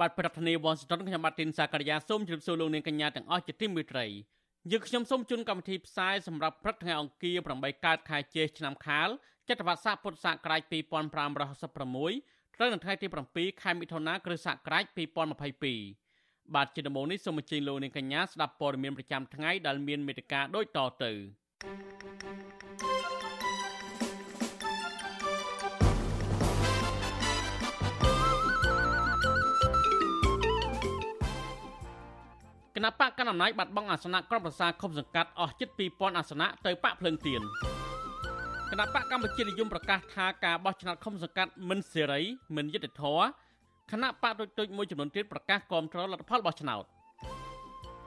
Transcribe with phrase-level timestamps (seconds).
[0.00, 4.06] បាទប្រធានាទីវ៉ាស៊ីនតោនខ្ញុំបាទទីនសាករិយាសូមជម្រាបសួរលោកនាងកញ្ញាទាំងអស់ជាទីមេត្រី
[4.70, 9.08] យើងខ្ញុំសូមជូនកម្មវិធីផ្សាយសម្រាប់ព្រឹកថ្ងៃអង្គារ8កើតខែជេឆ្នាំខាល
[9.48, 14.84] ចត្វាស័កពុទ្ធសករាជ2566ត្រូវនៅថ្ងៃទី7ខែមិថុនាគ្រិស្តសករាជ
[15.88, 21.12] 2022បាទជាដំបូងនេះសូមអញ្ជើញលោកនាងកញ្ញាស្ដាប់ព័ត៌មានប្រចាំថ្ងៃដែលមានមេត្តាដូចតទៅ
[32.76, 37.40] គណៈបកកណ្ដាលអំណាចបាត់បង់អាសនៈក្រុមប្រឹក្សាឃុំសង្កាត់អស់ជិត2000អាសនៈទៅបកភ្លើងទៀន
[38.70, 42.20] គណៈបកកម្ពុជានិយមប្រកាសថាការបោះឆ្នោតឃុំសង្កាត់មិនសេរី
[42.56, 43.24] មិនយុត្តិធម៌
[43.90, 46.84] គណៈបកទុចទុចមួយចំនួនទៀតប្រកាសគាំទ្រលទ្ធផលបោះឆ្នោត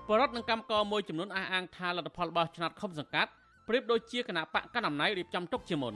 [0.07, 3.31] បរដ្ឋនឹងកម្មករមួយចំនួនអះអាងថាលទ្ធផលបោះឆ្នោតឃុំសង្កាត់
[3.67, 5.93] ប្រៀបដូចជាគណៈបកកណ្ដាលអំណាចរៀបចំទុកជាមុន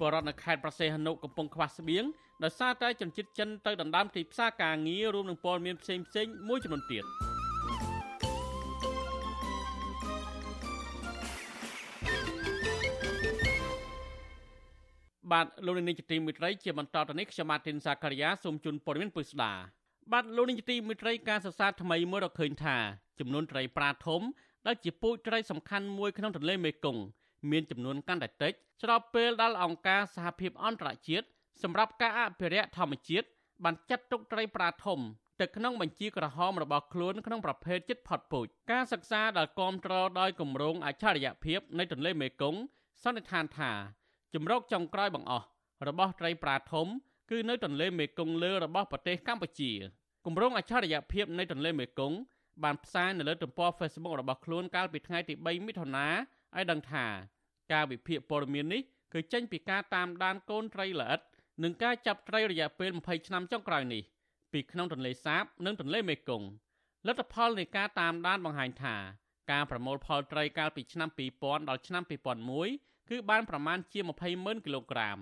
[0.00, 2.04] បរដ្ឋនៅខេត្តប្រសេះនុកំពុងខ្វះស្បៀង
[2.42, 7.06] ដោយសារតែជនជាតិចិនទៅដណ្ដើមទីផ្សារការងាររួមនឹងពលមានផ្សេងផ្សេងមួយចំនួនទៀត។
[15.32, 19.52] បាទលោកនាងជាទីមេត្រីជាបន្តទៅនេះខ្ញុំម៉ាទីនសាការីយ៉ាសូមជូនព័ត៌មានពិស្ដា
[20.12, 22.76] បាទលោកនាងជាទីមេត្រីការសិក្សាថ្មីមួយរកឃើញថា
[23.20, 24.20] ចំនួនត្រីប្រាធំ
[24.66, 27.02] ដែលជាពូជត្រីសំខាន់មួយក្នុងទន្លេមេគង្គ
[27.50, 31.26] មានចំនួនកាន់តែតិចស្របពេលដែលអង្គការសហភាពអន្តរជាតិ
[31.62, 33.26] សម្រាប់ការអភិរក្សធម្មជាតិ
[33.64, 34.98] បានចាត់ទុកត្រីប្រាធំ
[35.40, 42.60] ទៅក្នុងបញ្ជីក្រហមរបស់ខ្លួនក្នុងប្រភេទចិត្តផុតពូជការសិក្សាដែលគ្រប់គ្រងដោយគម្រោងអច្ឆរិយភាពនៃទន្លេមេគង្គ
[43.02, 43.72] សន្និដ្ឋានថា
[44.34, 45.46] ជំរកចុងក្រោយបង្អស់
[45.88, 46.86] របស់ត្រីប្រាធំ
[47.30, 49.72] គឺនៅទន្លេមេគង្គលើរបស់ប្រទេសកម្ពុជា
[50.26, 52.18] គម្រោងអច្ឆរិយភាពនៃទន្លេមេគង្គ
[52.64, 56.06] បានផ្សាយនៅលើទំព័រ Facebook របស់ខ្លួនកាលពីថ្ងៃទី3មិថុនា
[56.56, 57.06] ឲ្យដឹងថា
[57.72, 58.82] ការវិភាគព័ត៌មាននេះ
[59.12, 61.20] គឺចេញពីការតាមដានកូនត្រីល្អិត
[61.62, 64.02] និងការចាប់ត្រីរយៈពេល20ឆ្នាំចុងក្រោយនេះ
[64.52, 66.48] ពីក្នុងទន្លេសាប និងទន្លេមេគង្គ
[67.06, 68.96] លទ្ធផលនៃការតាមដានបង្ហាញថា
[69.52, 75.18] ការប្រមូលផលត្រីកាលពីឆ្នាំ2000ដល់ឆ្នាំ2001 គឺបានប្រមាណជា20ម៉ឺនគីឡូក្រាម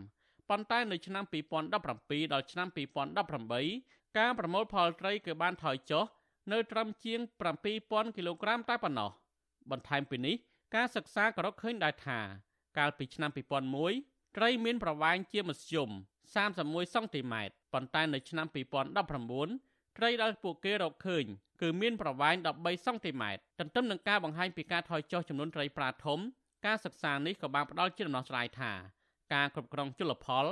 [0.51, 2.69] ប៉ុន្តែនៅឆ្នាំ2017ដល់ឆ្នាំ
[3.47, 6.05] 2018ការប្រមូលផលត្រីគឺបានថយចុះ
[6.53, 7.21] នៅត្រឹមជាង
[7.69, 9.11] 7000គីឡូក្រាមតែប៉ុណ្ណោះ
[9.71, 10.37] បន្ថែមពីនេះ
[10.75, 12.19] ការសិក្សាក៏រកឃើញដែរថា
[12.79, 15.91] កាលពីឆ្នាំ2001ត្រីមានប្រវែងជាមធ្យម
[16.33, 18.47] 31សង់ទីម៉ែត្រប៉ុន្តែនៅឆ្នាំ
[19.15, 21.25] 2019ត្រីដែលពួកគេរកឃើញ
[21.63, 26.19] គឺមានប្រវែង13សង់ទីម៉ែត្រទន្ទឹមនឹងការបង្ហាញពីការថយចុះចំនួនត្រីប្រាធំ
[26.67, 28.73] ការសិក្សានេះក៏បានផ្ដល់ជាដំណោះស្រាយថា
[29.35, 30.47] ការគ្រប់គ្រងជលផល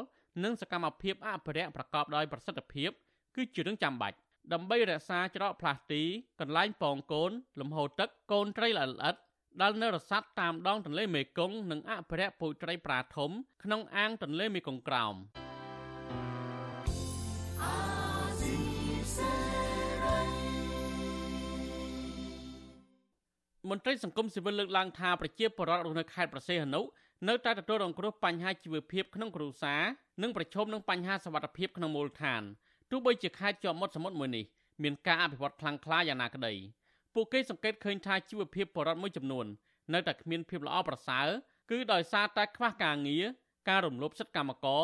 [0.45, 2.91] និងសកម្មភាពអភិរក្សប្រកបដោយប្រសិទ្ធភាព
[3.35, 4.17] គឺជារឿងចាំបាច់
[4.53, 6.03] ដើម្បីរក្សាច្រកផ្លាស់ទី
[6.41, 9.17] កន្លែងពងកូន លំហូរទឹកកូនត្រីល្អិតល្អិត
[9.63, 13.31] ដែលនៅរស័តតាមដងទន្លេមេគង្គនិងអភិរក្សពូជត្រីប្រាធំ
[13.63, 15.17] ក្នុងអាងទន្លេមេគង្គក្រោម។
[23.71, 26.83] មន្ត្រីសង្គមស៊ីវិលលើកឡើងថាប្រជាពលរដ្ឋរស់នៅខេត្តប្រសេះអនុ
[27.29, 29.83] នៅតែទទួលរងគ្រោះបញ្ហាជីវភាពក្នុងគ្រួសារ
[30.23, 32.43] និងប្រឈមនឹងបញ្ហាសវត្ថិភាពក្នុងមូលដ្ឋាន
[32.91, 34.45] ទោះបីជាខេត្តជាប់មាត់សមុទ្រមួយនេះ
[34.83, 36.55] មានការអភិវឌ្ឍខ្លាំងក្លាយ៉ាងណាក្តី
[37.15, 39.47] ពួកគេសង្កេតឃើញថាជីវភាពពលរដ្ឋមួយចំនួន
[39.95, 41.27] នៅតែគ្មានភាពល្អប្រសើរ
[41.71, 43.25] គឺដោយសារតែខ្វះការងារ
[43.69, 44.83] ការរំលោភសិទ្ធិកម្មករ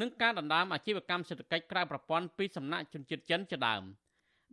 [0.00, 3.82] និងការដណ្ដើមអាជីវកម្មសេដ្ឋកិច្ចក្រៅប្រព័ន្ធពីសំណាក់ជនជាតិចិនជាដើម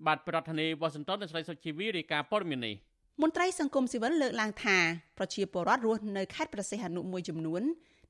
[0.06, 2.76] បាទប្រធានាធិបតីវ៉ាស៊ីនតោននៃស្រីសុជីវីរាយការណ៍ព័ត៌មាននេះ
[3.20, 4.78] មន្ត្រីសង្គមស៊ីវិលលើកឡើងថា
[5.18, 7.62] ប្រជាពលរដ្ឋរស់នៅខេត្តប្រសេះអនុមួយចំនួន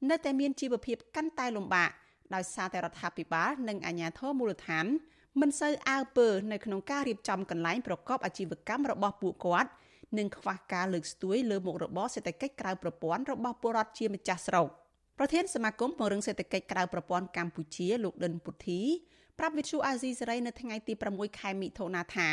[0.10, 1.92] នៅតែមានជីវភាពកាន់តែលំបាក
[2.36, 4.86] ដោយសារតែរដ្ឋាភិបាលនិងអាជ្ញាធរមូលដ្ឋាន
[5.42, 9.70] មិនសូវអើពើនៅក្នុងការរៀបចំកន្លែងប្រកបអាជីវកម្មរបស់ពួកគាត់
[10.18, 14.68] និងខ្វះការលើកស្ទួយលើមុខរបរសេដ្ឋកិច្ចក្រៅប្រព័ន្ធរបស់ពលរដ្ឋជាម្ចាស់ស្រុក
[15.18, 18.82] ប្រធានសមាគមពង្រឹងសេដ្ឋកិច្ចក្រៅប្រព័ន្ធកម្ពុជាលោកដិនពុទ្ធី
[19.40, 22.30] ប្រាប់វិទ្យុអាស៊ីសេរីនៅថ្ងៃទី6ខែមិថុនាថា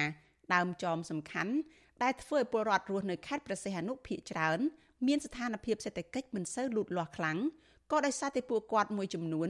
[0.54, 1.54] ដើមចមសំខាន់
[2.02, 4.58] ដែលធ្វើឲ្យពលរដ្ឋរស់នៅខេត្តព្រះសីហនុភ ieck ច្រើន
[5.06, 7.38] មានស្ថានភាពសេដ្ឋកិច្ចមិនសូវលូតលាស់ខ្លាំង
[7.90, 9.48] ក៏ដោយសារតែពួកគាត់មួយចំនួន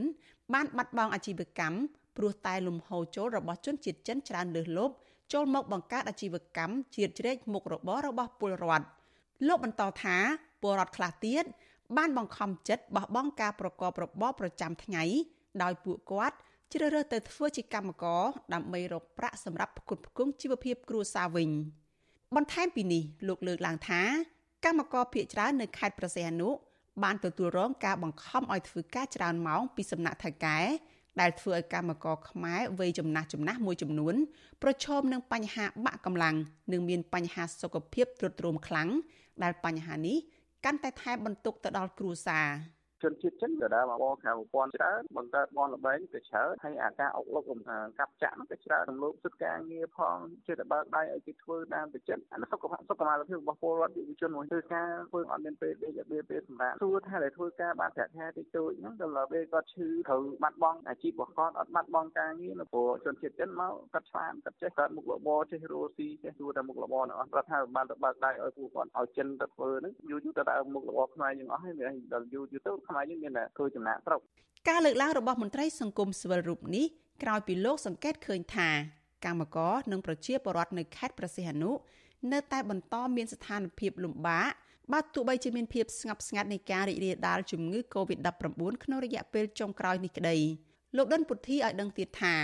[0.53, 1.77] បានបាត់បង់អាជីវកម្ម
[2.17, 4.93] ព្រោះតែលំហូរចូលរបស់ជនជាតិចិនច្រើនលើសលប់
[5.33, 8.85] ចូលមកបង្កើតអាជីវកម្មជាតិជ្រែកមុខរបររបស់ពលរដ្ឋ
[9.47, 10.17] លោកបន្តថា
[10.61, 11.43] ពលរដ្ឋខ្លះទៀត
[11.97, 15.03] បានបង្ខំចិត្តបោះបង់ការប្រកបរបរប្រចាំថ្ងៃ
[15.63, 16.37] ដោយពួកគាត់
[16.73, 18.23] ជ្រើសរើសទៅធ្វើជាកម្មករ
[18.53, 21.49] ដើម្បីរកប្រាក់សម្រាប់ផ្គត់ផ្គង់ជីវភាពគ្រួសារវិញ។
[22.35, 24.01] បន្ថែមពីនេះលោកលើកឡើងថា
[24.65, 26.49] កម្មករភៀកច្រើននៅខេត្តប្រសេះអនុ
[27.03, 30.59] បានទទួលរងការបង្ខំឲ្យធ្វើការច្រើនម៉ោងពីសំណាក់ថៅកែ
[31.21, 34.15] ដែលធ្វើឲ្យកម្មករខ្មែរវ័យចំណាស់ចំណាស់មួយចំនួន
[34.63, 36.35] ប្រឈមនឹងបញ្ហាបាក់កម្លាំង
[36.71, 38.89] និងមានបញ្ហាសុខភាពទ្រុឌទ្រោមខ្លាំង
[39.43, 40.17] ដែលបញ្ហានេះ
[40.65, 42.47] កាន់តែថែបបន្ទុកទៅដល់គ្រួសារ។
[43.03, 47.43] ជនជាតិចិនក៏ដើមកខាងប្រព័ន្ធច្រើនបង្កើតបនលបែងក៏ច្រើនហើយអាការអុកលុក
[47.99, 50.17] កាប់ចាក់នោះក៏ច្រើនរំលោភសិទ្ធិការងារផង
[50.47, 71.73] ជាតែបើកដៃឲ្យគេធ្វើតាមទៅចិត្តអាសុខភាពសុខភាពរបស់ពលរដ្ឋយុវជនមួយធ្វើការធ្វើអត់មានពេលដេកអត់មានពេលសម្រាប់សួរថាដែលធ្វើការបានប្រាក់ខែតិចតួចហ្នឹងដល់ពេលគាត់ឈឺត្រូវបាត់បង់អាជីពរបស់គាត់អត់បាត់បង់ការងារនៅព្រោះជនជាតិចិនមកគាត់ឆ្លាតគាត់ចេះគាត់មុខរបរចេះរស់ស៊ីចេះធ្វើតែមុខរបរទាំងអស់រដ្ឋាភិបាលទៅបើកដៃឲ្យពួកគាត់ឲ្យចិនទៅធ្វើហ្នឹងយូរយូរទៅដើមមុខរបរខ្មែរយើងអស់ហើយ
[72.13, 74.21] ដល់យូរយូរទៅខ្មែរយើងមានតែធ្វើចំណាក់ស្រុក
[74.69, 76.85] ការលើកឡើងរបស់មន្ត្រីសង្គមស៊ីវិលរូបនេះ
[77.23, 78.69] ក្រោយពីលោកសង្កេតឃើញថា
[79.25, 81.71] កម្មករនិងប្រជាពលរដ្ឋនៅខេត្តប្រសិទ្ធអនុ
[82.33, 84.49] នៅតែបន្តមានស្ថានភាពលំបាក
[84.93, 90.37] បើទោះបីជាមានភាពស្ងប់ស្ងាត់នៃការរីករាលដាលជំងឺ Covid-19 ក្នុងរយៈពេលចុងក្រោយនេះក្តី
[90.97, 92.35] លោកដិនពុទ្ធីឲ្យដឹងទៀតថា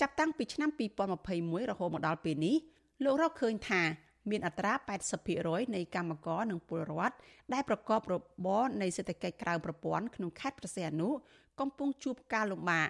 [0.00, 0.70] ចាប់តាំងពីឆ្នាំ
[1.20, 2.56] 2021រហូតមកដល់ពេលនេះ
[3.04, 3.82] លោករកឃើញថា
[4.30, 4.72] មានអត្រា
[5.24, 7.16] 80%នៃកម្មករនិងពលរដ្ឋ
[7.52, 8.14] ដែលប្រកបរ
[8.46, 11.08] បរនៃសេដ្ឋកិច្ចក្រៅប្រព័ន្ធក្នុងខេត្តប្រសេះអនុ
[11.60, 12.88] កំពុងជួបការលំបាក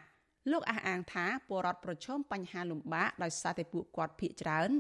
[0.50, 4.70] លោកអះអាងថាពលរដ្ឋប្រឈមបញ្ហាលំបាកដោយសារតែពួកគាត់ភ័យច្រើន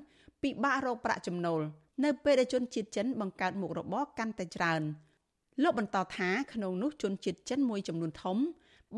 [0.42, 1.60] ពិបាករកប្រាក់ចំណូល
[2.04, 4.82] នៅពេលដែលជនជាតិចិនបង្កើតមុខរបរកាន់តែច្រើន
[5.62, 8.36] លោកបន្តថាក្នុងនោះជនជាតិចិនមួយចំនួនធំ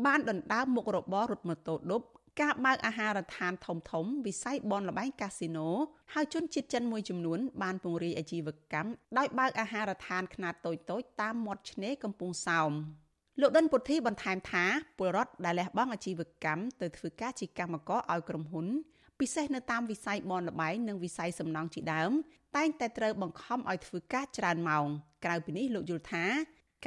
[0.05, 2.01] បានដណ្ដើមមុខរបររត់ម៉ូតូឌុប
[2.41, 5.69] ការបើកអាហារដ្ឋានធំធំវិស័យបនលបែងកាស៊ីណូ
[6.13, 12.71] ហើយជនជាតិចិនមួយចំនួនបានពង្រាយអាជីវកម្មដោយបើកអាហារដ្ឋានខ្នាតតូចៗតាមមាត់ឆ្នេរកំពង់សោម
[13.41, 14.65] លោកដិនពុទ្ធីបន្ថែមថា
[14.97, 18.67] ពលរដ្ឋដែលលះបង់អាជីវកម្មទៅធ្វើការជាកម្មករឲ្យក្រុមហ៊ុន
[19.19, 22.11] ពិសេសនៅតាមវិស័យបនលបែងនិងវិស័យសំណង់ជាដើម
[22.55, 24.85] តែងតែត្រូវបង្ខំឲ្យធ្វើការច្រើនម៉ោង
[25.25, 26.25] ក្រៅពីនេះលោកយល់ថា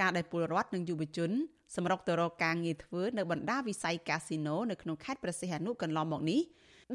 [0.00, 1.30] ការដែលពលរដ្ឋនិងយុវជន
[1.76, 6.40] សម្រុកទៅរកការងារធ្វើនៅបណ្ដាវិស័យកាស៊ីណូនៅក្នុងខេត្តព្រះសីហនុកន្លងមកនេះ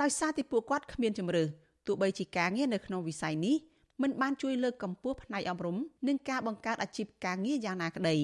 [0.02, 1.44] ដោយសារតែពួកគាត់គ្មានជំរឿ
[1.88, 3.56] ទោះបីជាការងារនៅក្នុងវិស័យនេះ
[4.02, 5.78] មិនបានជួយលើកកម្ពស់ផ្នែកអប់រំ
[6.08, 8.16] និងការបង្កើតអាជីពការងារយ៉ាងណាក្តី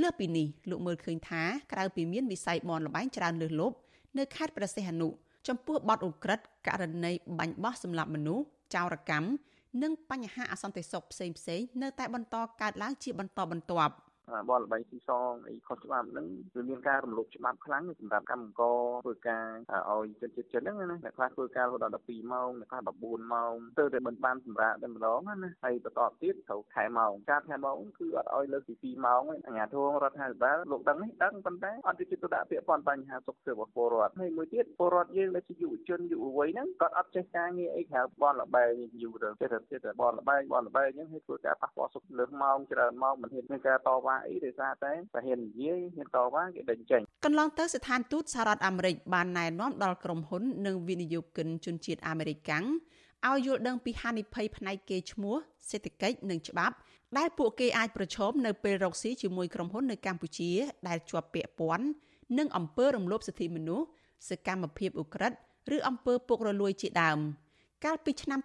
[0.00, 1.42] លើសពីនេះលោកមើលឃើញថា
[1.72, 3.76] ក្រៅពីមានវិស័យបនលបែងច្រើនលើសលប់
[4.18, 5.08] នៅខេត្តព្រះសីហនុ
[5.48, 8.44] ចំពោះបទឧក្រិដ្ឋករណីបាញ់បោះសម្លាប់មនុស្ស
[8.74, 9.28] ចោរកម្ម
[9.82, 13.94] និងបញ្ហាអសន្តិសុខផ្សេងៗនៅតែបន្តកើតឡើងជាបន្តបន្ទាប់។
[14.48, 19.46] បលល្បែងស៊ីសងអីខុសច្បាប់ហ្នឹងគឺមានការរំលោភច្បាប់ខ្លាំងសម្រាប់កម្មករធ្វើការ
[19.90, 38.72] ឲ្យជនជាតិចិនហ្នឹងណាអ្នកខ្លះធ្វើការរហូតដល់12ម៉ោងអ្នកខ្លះ14ម៉ោងទៅតែមិនបានសម្រាប់តែម្ដងណាហើយបន្តទៀតត្រូវខែម៉ោងការខែម៉ោងគឺអត់ឲ្យលើសពី2ម៉ោងទេអាជ្ញាធររដ្ឋាភិបាលលោកដឹងនេះដឹងប៉ុន្តែអត់យកចិត្តទុកដាក់ពាក្យព័ន្ធបញ្ហាសុខភាពរបស់ពលរដ្ឋហើយមួយទៀតពលរដ្ឋយើងដែលជាយុវជនយុវវ័យហ្នឹងគាត់អត់ចេះការងារអីក្រៅបនលបែង
[39.02, 52.64] យូរទៅចេះតែចេះតែបនលបែងបនលបែងហ្នឹងហើយធ្វើការប៉ះពាល់សុខលើសម៉ោងច្រើនម៉ោងមិនហ៊ានមានការតវ៉ាអីដោយសារតែតែហ៊ាននិយាយហ៊ានតវ៉ាគេដេញចេញកន្លងទៅស្ថានទូតសហរដ្ឋអាមេរិកបានណែនាំដល់ក្រុមហ៊ុននិងវិនិយោគិនជនជាតិអាមេរិកាំង
[53.26, 55.36] ឲ្យយល់ដឹងពីហានិភ័យផ្នែកគេឈ្មោះ
[55.70, 56.74] សេដ្ឋកិច្ចនិងច្បាប់
[57.18, 60.50] ដែលពួកគេអាចប្រឈមនៅពេលរកស៊ីជាមួយក្រុមហ៊ុននៅកម្ពុជា
[60.88, 61.86] ដែលជាប់ពាក់ព័ន្ធ
[62.38, 63.86] នឹងអំពើរំលោភសិទ្ធិមនុស្ស
[64.28, 65.38] សកម្មភាពឧក្រិដ្ឋ
[65.76, 67.18] ឬអំពើពុករលួយជាដើម
[67.84, 68.40] កាលពីឆ្នាំ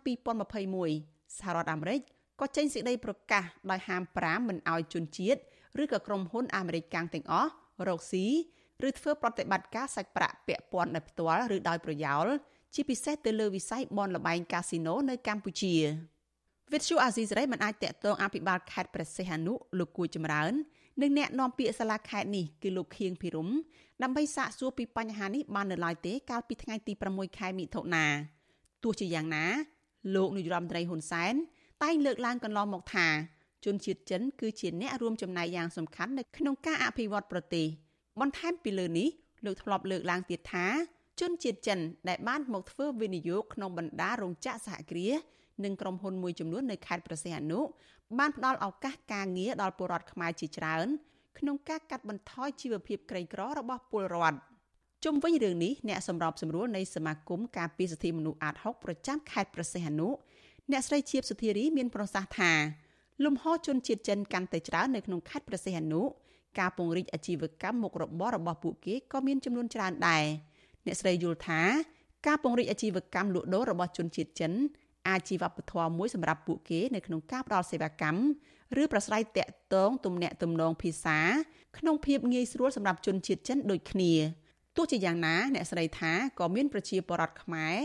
[0.66, 2.00] 2021សហរដ្ឋអាមេរិក
[2.40, 5.40] ក៏ចេញសេចក្តីប្រកាសដោយហាម5មិនឲ្យជនជាតិ
[5.82, 7.50] ឬក៏ក្រុមហ៊ុនអាមេរិកកាំងទាំងអស់
[7.88, 8.26] រកស៊ី
[8.88, 12.26] ឬធ្វើប្រតិបត្តិការសាច់ប្រាក់ពាក់ព័ន្ធដោយផ្ទាល់ឬដោយប្រយោល
[12.74, 15.76] ជាពិសេសទៅលើវិស័យបនលបែងកាស៊ីណូនៅកម្ពុជា
[16.74, 20.54] វិទ្យុអាស៊ីសេរីមិនអាចតាក់ទងអភិបាលខេត្តព្រះសីហនុលោកគួយចម្រើន
[21.02, 23.50] និងអ្នកនាំពាក្យសាលាខេត្តនេះគឺលោកខៀងភិរម
[24.04, 28.06] ដើម្បីសាកសួរពីបញ្ហានេះបាននៅឡើយទេកាលពីថ្ងៃទី6ខែមិថុនា
[28.84, 29.46] ទោះជាយ៉ាងណា
[30.16, 31.34] លោកនាយរដ្ឋមន្ត្រីហ៊ុនសែន
[31.84, 33.08] តែងលើកឡើងកន្លងមកថា
[33.66, 37.66] ជនជាតិចិនគឺជាអ្នករួមចំណែកយ៉ាងសំខាន់នៅក្នុងការអភិវឌ្ឍប្រទេស
[38.20, 39.08] បន្ថែមពីលើនេះ
[39.46, 40.66] លោកធ្លាប់លើកឡើងទៀតថា
[41.20, 41.80] ជនជាតិចិន
[42.10, 45.16] ដែលបានមកធ្វើវិនិយោគក្នុងបណ្ដារោងចក្រសហគ្រាស
[45.64, 47.60] និងក្រុមហ៊ុនមួយចំនួននៅខេត្តប្រសេះអនុ
[48.20, 50.88] បានផ្ដល់ឱកាសការងារដល់ពលរដ្ឋខ្មែរជាច្រើន
[51.40, 54.38] ក្នុងការកាត់បន្ថយជីវភាពក្រីក្ររបស់ពលរដ្ឋ
[55.04, 60.10] ជុំវិញរឿងនេះអ្នកសម្របសម្រួលនៃសមាគមការពារសិទ្ធិមនុស្សអាត6ប្រចាំខេត្តប្រសេះអនុ
[60.72, 62.52] អ្នកស្រីជាបសុធារីមានប្រសាសន៍ថា
[63.24, 66.02] លំហជនជាតិចិនកាន់តែច្រើននៅក្នុងខេត្តព្រះសីហនុ
[66.60, 70.24] ការពង្រីកអាជីវកម្មមុខរបររបស់ពួកគេក៏មានចំនួនច្រើនដែរ
[70.86, 71.62] អ្នកស្រីយល់ថា
[72.28, 74.52] ការពង្រីកអាជីវកម្មលក់ដូររបស់ជនជាតិចិន
[75.10, 78.22] អាចជាវប្បធម៌មួយសម្រាប់ពួកគេនៅក្នុងការផ្តល់សេវាកម្ម
[78.82, 81.20] ឬប្រស្រ័យតាក់ទងទំនាក់ទំនងភាសា
[81.78, 84.14] ក្នុងភាពងាយស្រួលសម្រាប់ជនជាតិចិនដូចគ្នា
[84.76, 87.76] ទោះជាយ៉ាងណាអ្នកស្រីថាក៏មានប្រជាពលរដ្ឋខ្មែរ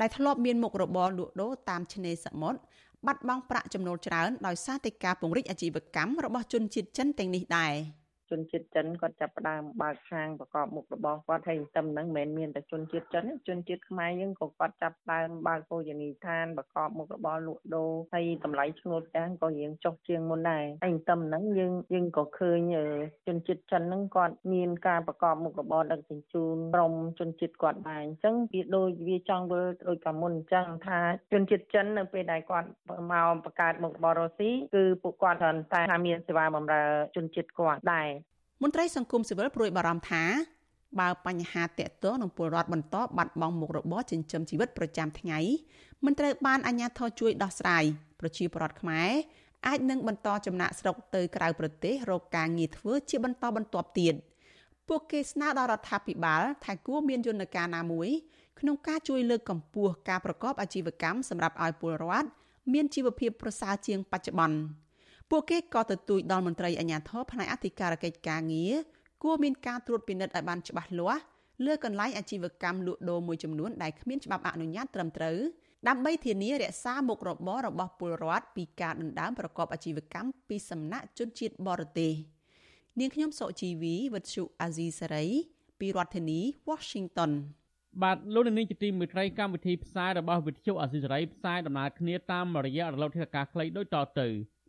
[0.00, 2.58] ដែលធ្លាប់មានមុខរបរលក់ដូរតាមឆ្នេរសមុទ្រ
[3.06, 7.74] បាត់បង់ប្រាក់ចំណូលច្រើនដោយសារតែការពង្រីកអាជីវកម្មរបស់ជនជាតិចិនទាំងនេះដែរ។
[8.30, 22.58] ជនជាតិចិនគាត់ចាប់ផ្ដើមបើកហាងប្រកបមុខរបរគាត់ហើយតែមិនមែនមានតែជនជាតិចិនជនជាតិខ្មែរយើងក៏គាត់ចាប់ផ្ដើមបើកភោជនីយដ្ឋានប្រកបមុខរបរលក់ដូរហើយតម្លៃឈ្នួលផ្ទះក៏រៀងចុះជាងមុនដែរហើយតែមិនយើងយើងក៏ឃើញ
[23.26, 30.98] ជនជាតិចិនហ្នឹងគាត់មានការប្រកបមុខរបរដឹកជញ្ជូនក្រុមជនជាតិគាត់ដែរអញ្ចឹងវាដូចវាចង់វិលដូចកាលមុនអញ្ចឹងថា
[31.32, 32.68] ជនជាតិចិននៅពេលដែលគាត់
[33.10, 35.50] មកបង្កើតមុខរបររស់ស៊ីគឺពួកគាត់តែ
[35.90, 36.82] ថាមានសេវាបម្រើ
[37.16, 38.08] ជនជាតិគាត់ដែរ
[38.62, 40.24] មន្ត្រីសង្គមស៊ីវិលព្រួយបារម្ភថា
[41.00, 45.38] បើបញ្ហាតកតងនឹងពលរដ្ឋបន្តបាត់បង់មុខរបរចិញ្ចឹមជីវិតប្រចាំថ្ងៃ
[46.04, 47.84] មិនត្រូវបានអាជ្ញាធរជួយដោះស្រាយ
[48.20, 49.10] ប្រជាពលរដ្ឋខ្មែរ
[49.66, 54.14] អាចនឹងបន្តចំណាក់ស្រុកទៅក្រៅប្រទេសរកការងារធ្វើជាបន្តបន្ទាប់ទៀត
[54.88, 58.08] ពួកគេស្នើដល់រដ្ឋាភិបាលថាគួរមានយន្តការណាមួយ
[58.60, 62.28] ក្នុងការជួយលើកកម្ពស់ការប្រកបអាជីវកម្មសម្រាប់ឲ្យពលរដ្ឋ
[62.72, 64.56] មានជីវភាពប្រសើរជាងបច្ចុប្បន្ន។
[65.30, 68.74] ពួកគេក៏ទទូចដល់មន្ត្រីអាជ្ញាធរផ្នែកអធិការកិច្ចការងារ
[69.22, 71.22] គួរមានការត្រួតពិនិត្យឲ្យបានច្បាស់លាស់
[71.66, 75.38] លើកន្លែងអាជីវកម្មលក់ដូរមួយចំនួនដែលគ្មានច្បាប់អនុញ្ញាតត្រឹមត្រូវ
[75.88, 82.12] ដើម្បីធានារក្សាមុខរបររបស់ពលរដ្ឋពីការដណ្ដើមប្រកបអាជីវកម្មពីសំណាក់ជនជាតិបរទេស
[83.00, 85.26] នាងខ្ញុំសុជីវីវិទ្យុអាស៊ីសេរី
[85.80, 87.32] ពីរដ្ឋធានី Washington
[88.02, 94.28] បាទលោកនាងជាទីមេត្រីកម្មវិធីផ្សាយរបស់វិទ្យុអាស៊ីសេរីផ្សាយដំណើរគ្នាតាមរយៈរលកធាតុអាកាសខ្លីដូចតទៅ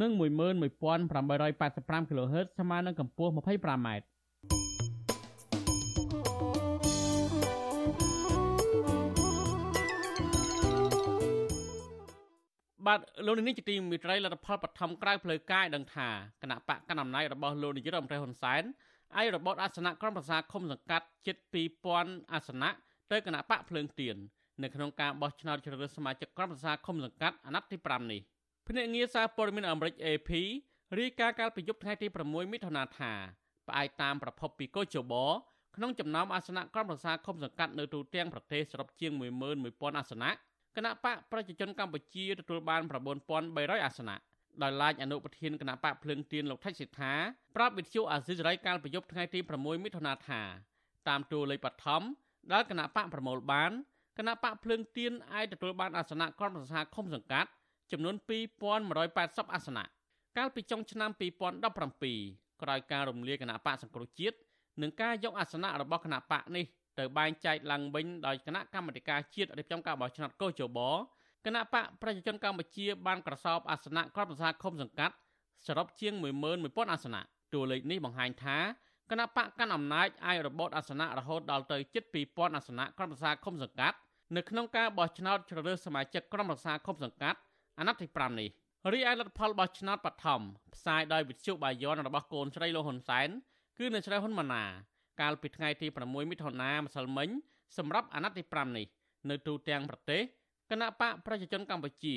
[0.00, 3.88] និង11885 kHz ស្មើនឹងកម្ពស់ 25m
[12.86, 16.08] បាទលោកនាយកជាទីមេត្រីលទ្ធផលបឋមក្រៅផ្លូវការដឹងថា
[16.42, 18.62] គណៈបកកណ្ដាលអំណាចរបស់លោកនាយករដ្ឋមន្ត្រីហ៊ុនសែន
[19.16, 21.36] អាយរបបអាសនៈក្រុមប្រឹក្សាឃុំសង្កាត់ជិត
[21.84, 22.70] 2000អាសនៈ
[23.12, 24.16] ទៅគណៈបកភ្លើងទៀន
[24.62, 28.20] នៅក្នុងការបោះឆ្នោតជ្រើសរើសសមាជិកក្រុមប្រឹក្សាឃុំសង្កាត់អាណត្តិទី5នេះ
[28.68, 30.30] ភ្នាក់ងារសារព័ត៌មានអាមេរិក AP
[30.98, 33.12] រាយការណ៍កាលពីយប់ថ្ងៃទី6មិថុនាថា
[33.68, 35.14] ផ្អែកតាមប្រភពពីកោជប
[35.76, 39.12] ក្នុងចំណោមអាសនៈក្រុមប្រឹក្សាឃុំសង្កាត់នៅទូទាំងប្រទេសសរុបជាង
[39.60, 40.30] 11000អាសនៈ
[40.76, 42.80] គណៈបកប្រជាជនកម្ពុជាទទួលបាន
[43.32, 44.16] 9300អាសនៈ
[44.62, 47.12] ដោយឡែកអនុប្រធានគណៈបកភ្លើងទៀនលោកថៃសិដ្ឋា
[47.56, 50.40] ប្រាប់វិទ្យុអាស៊ីសេរីកាលពីយប់ថ្ងៃទី6មិថុនាថា
[51.08, 52.02] តាមតួលេខបឋម
[52.52, 53.70] ដែលគណៈបកប្រមូលបាន
[54.18, 57.50] គណៈបកភ្លើងទៀនអាចទទួលបានអាសនៈក្រុមប្រឹក្សាឃុំសង្កាត់
[57.90, 58.14] ចំនួន
[58.84, 59.84] 2180អាសនៈ
[60.36, 64.36] កាលពីចុងឆ្នាំ2017ក្រោយការរំលាយគណៈបកសង្គ្រោះជាតិ
[64.82, 66.64] និងការយកអាសនៈរបស់គណៈបកនេះ
[66.98, 70.78] ទៅបែងចែកឡើងវិញដោយគណៈកម្មាធិការជាតិរៀបចំការបោះឆ្នោតកោជប
[71.46, 75.14] គណៈបកប្រជាជនកម្ពុជាបានក្រសោបអាសនៈក្រុមប្រឹក្សាឃុំសង្កាត់
[75.66, 76.14] សរុបជាង
[76.54, 77.20] 11000អាសនៈ
[77.52, 78.58] តួលេខនេះបង្ហាញថា
[79.10, 83.96] គណៈបកកាន់អំណាចអាចរបូតអាសនៈរហូតដល់ទៅជិត2000អាសនៈក្រុមប្រឹក្សាឃុំសង្កាត់
[84.36, 87.38] នៅក្នុងការបោះឆ្នោតជ្រើសរើសសមាជិកក្រុមប្រឹក្សាឃុំសង្កាត់
[87.78, 88.48] អាណត្តិទី5នេះ
[88.92, 90.42] រីឯលទ្ធផលបោះឆ្នោតបឋម
[90.74, 93.28] ផ្សាយដោយវិទ្យុបាយ័នរបស់កូនស្រីលោកហ៊ុនសែន
[93.78, 94.70] គឺនៅស្រីហ៊ុនម៉ាណែត
[95.20, 97.28] កាលពីថ្ងៃទី6មិថុនាម្សិលមិញ
[97.78, 98.86] សម្រាប់អាណត្តិទី5នេះ
[99.30, 100.22] នៅទូទាំងប្រទេស
[100.70, 102.16] គណៈបកប្រជាជនកម្ពុជា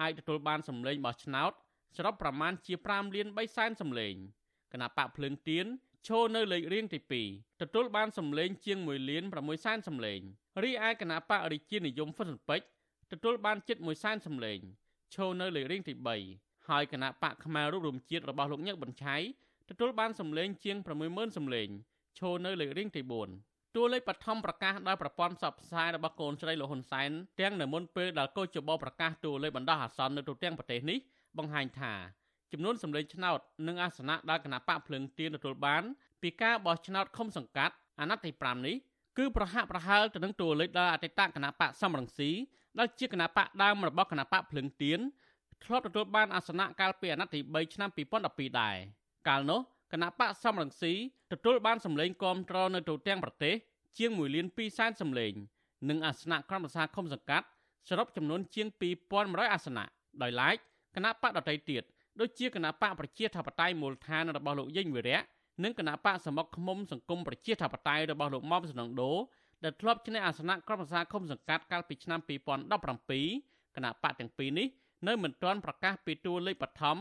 [0.00, 1.52] អាចទទួលបានសម្លេងបោះឆ្នោត
[1.96, 4.14] សរុបប្រមាណជា5លាន3សែនសម្លេង
[4.72, 5.66] គណៈបកភ្លើងទៀន
[6.06, 6.98] ឈរនៅលេខរៀងទី
[7.30, 10.20] 2ទទួលបានសម្លេងជាង1លាន6សែនសម្លេង
[10.62, 12.66] រីឯគណៈបករាជានិយមហ្វុនពេជ្រ
[13.12, 14.60] ទទួលបានជិត1សែនសម្លេង
[15.14, 15.94] ឈរនៅលេខរៀងទី
[16.30, 19.16] 3ហើយគណៈបកផ្នែករូបរំជាតិរបស់លោកញឹកប៊ុនឆៃ
[19.70, 20.76] ទទួលបានសម្លេងជាង
[21.08, 21.68] 60000សម្លេង
[22.18, 23.02] ឈរនៅលេខរៀងទី
[23.38, 27.10] 4តួលេខបឋមប្រកាសដោយប្រព័ន្ធផ្សព្វផ្សាយរបស់កូនស្រីលោកហ៊ុនសែន
[27.40, 30.98] ទាំងនៅមុនពេលដែលកោជបប្រកាសតួលេខបណ្ដោះអាសន្ននៅទូទាំងប្រទេសនេះ
[31.38, 31.94] បង្ហាញថា
[32.52, 33.38] ចំនួនសម្លេងឆ្នោត
[33.68, 35.82] និងអាសនៈដែលគណៈបកភ្លើងទៀនទទួលបាន
[36.22, 38.76] ពីការបោះឆ្នោតឃុំសង្កាត់អាណត្តិទី5នេះ
[39.18, 42.30] គឺប្រហាក់ប្រហែលទៅនឹងតួលេខដែលអតីតគណៈបកសំរងស៊ី
[42.78, 45.00] ដែលជាគណៈបកដើមរបស់គណៈបកភ្លឹងទៀន
[45.64, 47.90] ធ្លាប់ទទួលបានអាសនៈកាលពីអាណត្តិទី3ឆ្នាំ
[48.24, 48.76] 2012ដែរ
[49.28, 49.60] កាលនោះ
[49.92, 50.92] គណៈបកសំរងស៊ី
[51.32, 53.54] ទទួលបានសម្លេងគាំទ្រនៅទូទាំងប្រទេស
[53.98, 55.32] ជាង1លាន2សែនសម្លេង
[55.88, 57.46] និងអាសនៈក្រុមប្រឹក្សាឃុំសង្កាត់
[57.88, 58.66] សរុបចំនួនជាង
[59.10, 59.84] 2100អាសនៈ
[60.22, 60.56] ដោយឡែក
[60.96, 61.82] គណៈបកដតីទៀត
[62.20, 65.20] ដូចជាគណៈបកប្រជាធិបតេយ្យមូលដ្ឋានរបស់លោកយេងវិរៈ
[65.64, 69.12] និងគណៈបកសមុខឃុំសង្គមប្រជាធិបតេយ្យរបស់លោកមុំសនងដូ
[69.64, 74.68] ដែលធ្លាប់ឈ្នះអាសនៈក្រុមប្រឹក្សាឃុំសង្កាត់កាលពីឆ្នាំ2017គណៈបកទាំងពីរនេះ
[75.08, 76.96] នៅមិនទាន់ប្រកាសពីតួលេខបឋម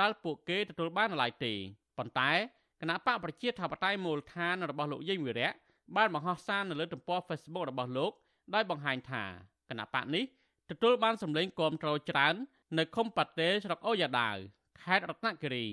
[0.00, 1.52] ដែលពួកគេទទួលបានឡើយទេ
[1.98, 2.30] ប៉ុន្តែ
[2.80, 5.50] គណៈបកប្រជាធិបតេយ្យមូលដ្ឋានរបស់លោកយេងវីរៈ
[5.96, 8.12] បានបង្ហោះសារនៅលើទំព័រ Facebook របស់លោក
[8.54, 9.24] ដោយបង្ហាញថា
[9.68, 10.24] គណៈបកនេះ
[10.70, 12.34] ទទួលបានសម្លេងគាំទ្រច្រើន
[12.78, 14.36] នៅឃុំប៉ាតេស្រុកអូយ៉ាដាវ
[14.82, 15.66] ខេត្តរតនគិរី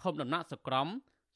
[0.00, 0.88] ឃុំដំណាក់សក្រំ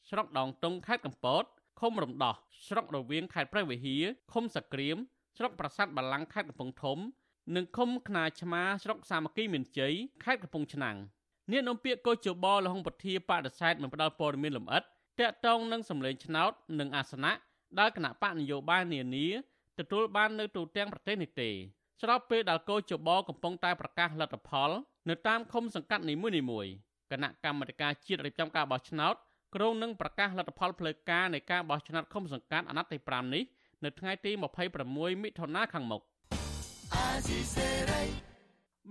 [0.09, 1.45] ស្រុកដងតុងខេត្តកំពត
[1.81, 2.35] ឃុំរំដោះ
[2.67, 4.97] ស្រុករវៀងខេត្តព្រះវិហារឃុំសក្រៀម
[5.37, 6.99] ស្រុកប្រាសាទបាឡាំងខេត្តកំពង់ធំ
[7.57, 9.95] និងឃុំខ្នាឆ្មាស្រុកសាមគ្គីមានជ័យ
[10.25, 10.97] ខេត្តកំពង់ឆ្នាំង
[11.51, 14.83] អ្នកនាំពាក្យកោជបលហុងពធាបដិសេធមិនផ្ដល់ព័ត៌មានលម្អិត
[15.21, 17.33] តាក់ទងនឹងសម្លេងឆ្នោតនិងអាសនៈ
[17.79, 19.27] ដែលគណៈបកនយោបាយនានា
[19.79, 21.51] ទទួលបាននៅទូទាំងប្រទេសនេះទេ
[22.03, 24.71] ស្របពេលដែលកោជបកំពុងតែប្រកាសលទ្ធផល
[25.09, 26.71] នៅតាមឃុំសង្កាត់នីមួយៗ
[27.11, 29.15] គណៈកម្មាធិការជាតិរៀបចំការបោះឆ្នោត
[29.55, 33.43] ក្រុងនឹងប្រកាសលទ្ធផលផ្លូវការនៃការបោះឆ្នោតឃុំសង្កាត់អាណត្តិទី5នេះ
[33.85, 34.33] នៅថ្ងៃទី
[34.77, 36.03] 26មិថុនាខាងមុខ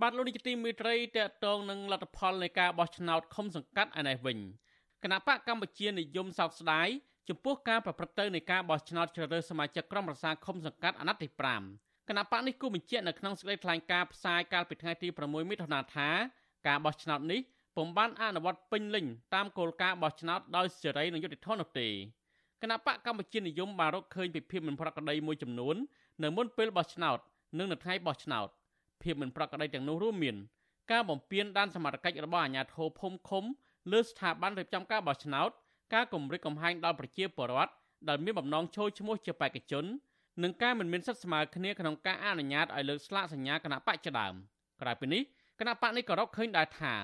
[0.00, 4.38] បាទលោកនាយកទីមេត្រីតកតងនឹងលទ្ធផលនៃការបោះឆ្នោតឃុំសង្កាត់ឯនេះវិញ
[5.02, 6.88] គណៈបកកម្ពុជានិយមសោកស្ដាយ
[7.28, 11.28] ចំពោះការប្រព្រឹត្តទៅនៃការបោះឆ្នោតជ្រើសរើសសមាជិកក្រុមប្រឹក្សាឃុំសង្កាត់អាណត្តិទី
[11.68, 16.08] 5គណៈបកនេះគូបញ្ជាក់នៅក្នុងសេចក្តីថ្លែងការណ៍ផ្សាយកាលពីថ្ងៃទី6មិថុនាថា
[16.66, 17.40] ការបោះឆ្នោតនេះ
[17.76, 21.88] ពុំបានអនុវត្តពេញលេញតាមគោលការណ៍បោះឆ្នោតដោយសេរីនិងយុត្តិធម៌នោះទេ
[22.62, 25.76] គណៈបកកម្ពុជានិយមបានរកឃើញពីភាពមិនប្រក្រតីមួយចំនួន
[26.22, 27.18] នៅមុនពេលបោះឆ្នោត
[27.58, 28.48] និងនៅថ្ងៃបោះឆ្នោត
[29.02, 30.36] ភាពមិនប្រក្រតីទាំងនោះរួមមាន
[30.92, 33.44] ការបំពានដានសមត្ថកិច្ចរបស់អាជ្ញាធរភូមិឃុំ
[33.92, 35.50] លើស្ថាប័នរៀបចំការបោះឆ្នោត
[35.94, 37.72] ការគម្រិតកំហែងដល់ប្រជាពលរដ្ឋ
[38.08, 39.84] ដែលមានបំណងចូលឈ្មោះជាបេក្ខជន
[40.42, 44.34] និងការមិនមានសិទ្ធិស្មើគ្នាក្នុងការអនុញ្ញាតឲ្យលើកស្លាកសញ្ញាគណៈបកជាដើម
[44.80, 45.22] ក្រៅពីនេះ
[45.60, 46.94] គណៈបកនេះក៏រកឃើញដែរថា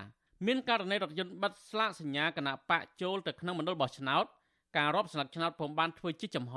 [0.44, 4.24] មានករណីរថយន្តបិទស្លាកសញ្ញាគណៈបកចូលទៅក្នុងមណ្ឌលបោះឆ្នោត
[4.76, 6.56] ការរាប់ស្លឹកឆ្នោតពុំបានធ្វើជាចំហ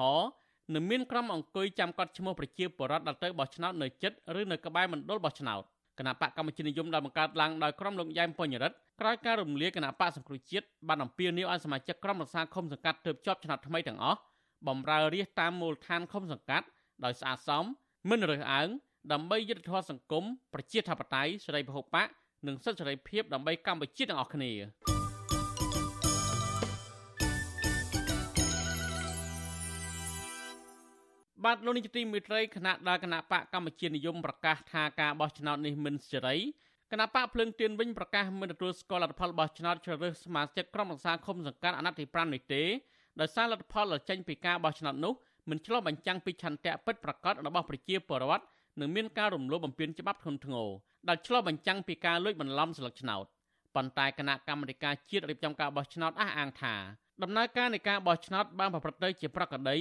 [0.74, 5.62] និងមានក្រុមអង្គុយចាំកត់ឈ្មោះប្រជាពលរដ្ឋដែលទៅបោះឆ្នោតនៅជិតឬនៅក្បែរមណ្ឌលបោះឆ្នោត
[6.00, 14.20] គណៈបកកម្ពុជានិយមដែលបង្កើតឡើងដោយក្រុមលោកយ៉ែមបញ្ញរិទ្ធក្រោយការរំលាយគណៈបកសង្គ្រោះជាតិបានអំពាវនាវឲ្យសមាជិកក្រុមរក្សាឃុំសង្កាត់ទើបជាប់ឆ្នោតថ្មីទាំងអស់
[14.68, 16.66] បំរើរាជតាមមូលដ្ឋានឃុំសង្កាត់
[17.04, 17.66] ដោយស្អាតសម
[18.10, 18.68] មិនរើសអើង
[19.12, 22.08] ដើម្បីយុត្តិធម៌សង្គមប្រជាធិបតេយ្យសេរីពហុបក
[22.48, 24.52] និងសិទ្ធិសេរីភាពដើម្បីកម្ពុជាទាំងអស់គ្នា
[31.46, 36.38] បាទលោកនាយកទីមេត្រីគណៈដែលគណៈបកកម្ពុជានិយមប្រកាសថាការបោះឆ្នោតនេះមិនសេរី
[36.92, 42.64] គណៈបកភ្លើងទៀនវិញប្រកាសមិនទទួលស្គាល់លទ្ធផលបោះឆ្នោតជ្រើសរើសសមាជិកក្រុមប្រឹក្សាឃុំសង្កាត់អាណត្តិទី5នេះទេ
[43.20, 45.14] ដោយសារលទ្ធផលដែលចេញពីការបោះឆ្នោតនោះ
[45.50, 48.46] មិនឆ្លុះបញ្ចាំងពីឆន្ទៈពិតប្រាកដរបស់ប្រជាពលរដ្ឋ
[48.80, 50.70] និងមានការរំលោភបំពានច្បាប់ធ្ងន់ធ្ងរ
[51.08, 53.26] ដែលឆ្លុះបញ្ចាំងពីការលួចបន្លំស្លឹកឆ្នោត
[53.76, 56.76] ប៉ុន្តែគណៈកម្មាធិការជាតិរៀបចំការបោះឆ្នោតអះអាងថា
[57.24, 59.78] ដំណើរការនៃការបោះឆ្នោតបានប្រព្រឹត្តទៅជាប្រក្រតី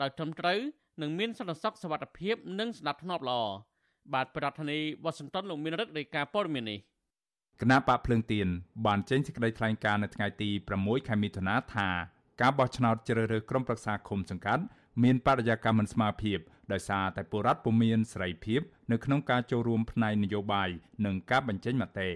[0.00, 0.58] ដោយត្រឹមត្រូវ
[1.02, 3.42] និងមានសន្តិសុខសុវត្ថិភាពនិងសណ្ដាប់ធ្នាប់ល្អ
[4.14, 6.78] បាទប្រធានាធិបតីវ៉ាស៊ីនតោនលោកមានរិទ្ធរាយការណ៍ព័ត៌មាននេះ
[7.60, 8.48] គណៈបកភ្លើងទៀន
[8.86, 11.88] បានចេញសេចក្តីថ្លែងការណ៍នៅថ្ងៃទី6ខែមិថុនាថា
[12.40, 14.62] ការបោះឆ្នោតជ្រើសរើសក្រុមប្រឹក្សាឃុំសង្កាត់
[15.02, 16.38] មានបរិយាកាសមិនស្មើភាព
[16.72, 18.60] ដោយសារតែពលរដ្ឋពុំមានសេរីភាព
[18.92, 20.68] នៅក្នុងការចូលរួមផ្នែកនយោបាយ
[21.04, 22.08] និងការបញ្ចេញមតិ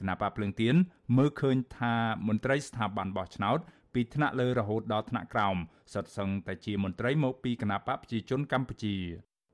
[0.00, 0.74] គណៈបកភ្លើងទៀន
[1.16, 1.94] មើលឃើញថា
[2.28, 3.58] មន្ត្រីស្ថាប័នបោះឆ្នោត
[3.94, 5.56] ពីថ្នាក់លើរហូតដល់ថ្នាក់ក្រោម
[5.92, 8.94] សុទ្ធសឹងតែជាមន្ត្រីមកពីគណៈបកប្រជាជនកម្ពុជា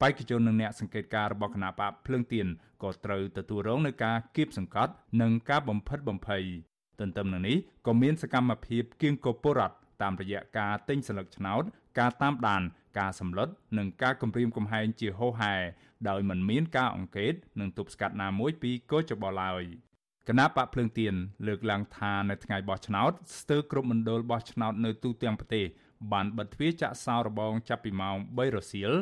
[0.01, 2.47] បេក្ខជននិងអ្នកសង្កេតការរបស់គណៈបកភ្លើងទៀន
[2.83, 6.45] ក៏ត្រូវទទួលរងនឹងការគៀបសង្កត់និងការបំផិតបំភ័យ
[7.01, 11.65] ទន្ទឹមនឹងនេះក៏មានសកម្មភាពគៀងគពរដ្ឋតាមរយៈការទិញសន្លឹកឆ្នោត
[11.99, 12.63] ការតាមដាន
[12.99, 13.49] ការសម្លុត
[13.79, 15.55] និងការគំរាមកំហែងជាហូហែ
[16.09, 19.63] ដោយមិនមានការអង្កេតនិងទប់ស្កាត់ណាមួយពីកោចបឡើយ
[20.29, 21.15] គណៈបកភ្លើងទៀន
[21.47, 25.67] លើកឡើងថានៅថ្ងៃបោះឆ្នោតស្ទើរគ្រប់មណ្ឌលបោះឆ្នោតនៅទូទាំងប្រទេស
[26.13, 28.93] បានបិទទ្វារចាក់សោរបងចាប់ពីម៉ោង3រសៀល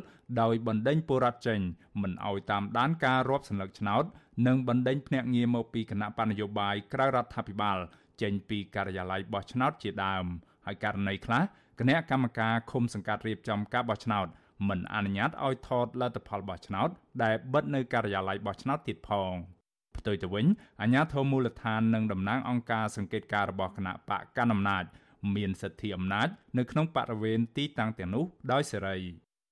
[0.40, 1.61] ដោយបណ្ដេញពលរដ្ឋចេញ
[2.03, 4.05] មិនឲ្យតាមដានការរាប់សន្លឹកឆ្នោត
[4.46, 7.79] និងបណ្ដេញភ្នាក់ងារមកពីគណៈបញ្ញយោបាយក្រៅរដ្ឋាភិបាល
[8.22, 10.24] ចេញពីការិយាល័យបោះឆ្នោតជាដើម
[10.66, 11.42] ហើយករណីខ្លះ
[11.79, 14.27] គណៈកម្មការឃុំសង្កាត់រៀបចំការបោះឆ្នោត
[14.69, 16.89] មិនអនុញ្ញាតឲ្យថតលទ្ធផលបោះឆ្នោត
[17.23, 19.33] ដែលបិទនៅការិយាល័យបោះឆ្នោតទៀតផង
[19.97, 20.45] ផ្ទុយទៅវិញ
[20.81, 24.83] អាជ្ញាធរមូលដ្ឋាននិងតំណាងអង្គការសង្កេតការរបស់គណៈបកកណ្ដាលអំណាច
[25.36, 28.97] មានសិទ្ធិអំណាចនៅក្នុងបរិវេណទីតាំងទាំងនោះដោយសេរី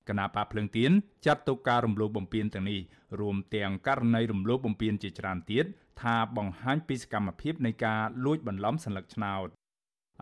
[0.08, 0.90] គណៈបកភ្លើងទៀន
[1.26, 2.80] ចាត់ទុកការរំលោភបំពានទាំងនេះ
[3.20, 5.66] រួមទាំងករណីរំលោភបំពានជាច្រើនទៀត
[6.02, 9.48] ថាបង្ហាញពីសកម្មភាពនៃការលួចបន្លំសัญลักษณ์ឆ្នោត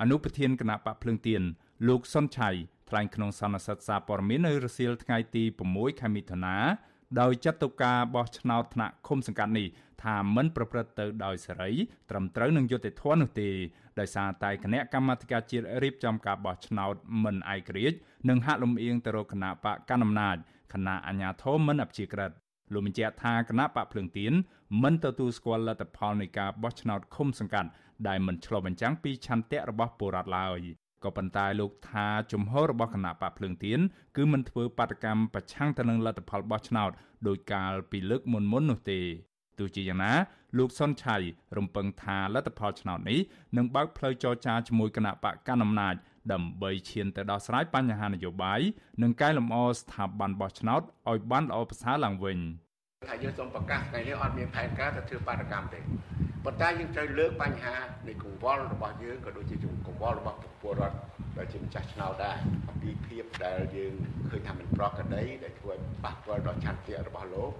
[0.00, 1.42] អនុប្រធានគណៈបកភ្លើងទៀន
[1.87, 2.49] លោកសុនឆៃ
[2.89, 6.55] ថ្លែងក្នុងសន្និសីទសារព័ត៌មាននៅរសៀលថ្ងៃទី6ខែមិថុនា
[7.21, 9.67] ដោយចាត់ទុកការបោះឆ្នោតថ្នាក់ឃុំសង្កាត់នេះ
[10.03, 11.71] ថាមិនប្រព្រឹត្តទៅដោយសេរី
[12.09, 13.49] ត្រឹមត្រូវនឹងយុត្តិធម៌នោះទេ
[13.99, 17.97] ដោយសារតែគណៈកម្មាធិការជាតិរៀបចំការបោះឆ្នោតមិនឯករាជ្យ
[18.29, 20.37] និងហាក់លំអៀងទៅរកគណៈបកកណ្ដាលអំណាច
[20.73, 22.31] គណៈអាជ្ញាធរមិនអព្យាក្រឹត
[22.73, 24.33] លោកបញ្ជាក់ថាគណៈបកភ្លើងទៀន
[24.83, 27.69] មិនទទួលស្គាល់លទ្ធផលនៃការបោះឆ្នោតឃុំសង្កាត់
[28.07, 33.79] ដែលមិនឆ្លុះបញ្ចាំងពីឆន្ទៈរបស់ពលរដ្ឋឡើយ ក៏ប៉ុន្តែលោកថាជំហររបស់គណៈបកភ្លើងទៀន
[34.17, 36.91] គឺមិនធ្វើបាតកម្មប្រឆាំងទៅនឹងលទ្ធផលបោះឆ្នោត
[37.27, 39.01] ដោយកាលពីលើកមុនមុននោះទេ
[39.59, 40.13] ទោះជាយ៉ាងណា
[40.57, 41.15] លោកសុនឆៃ
[41.57, 43.19] រំពឹងថាលទ្ធផលឆ្នោតនេះ
[43.57, 45.95] នឹងបើកផ្លូវចរចាជាមួយគណៈបកកណ្ដាលអំណាច
[46.31, 48.61] ដើម្បីឈានទៅដោះស្រាយបញ្ហានយោបាយ
[49.01, 52.39] និងកែលម្អស្ថាប័នបោះឆ្នោតឲ្យបានល្អប្រសើរឡើងវិញ
[53.07, 55.79] ថាយើងសូមប្រកាសថ្ងៃនេះអត់មានផែនការទៅធ្វើបាតកម្មទេ
[56.45, 57.75] ប៉ុន្តែយើងត្រូវលើកបញ្ហា
[58.07, 60.97] នៃកង្វល់របស់យើងក៏ដូចជាកង្វល់របស់ពលរដ្ឋ
[61.37, 62.37] ដែលជាម្ចាស់ឆ្នោតដែរ
[62.69, 63.93] អំពីភាពដែលយើង
[64.29, 67.51] ឃើញថាមិនប្រក្រតីដែលធ្វើឲ្យប៉ះពាល់ដល់ឆន្ទៈរបស់លោក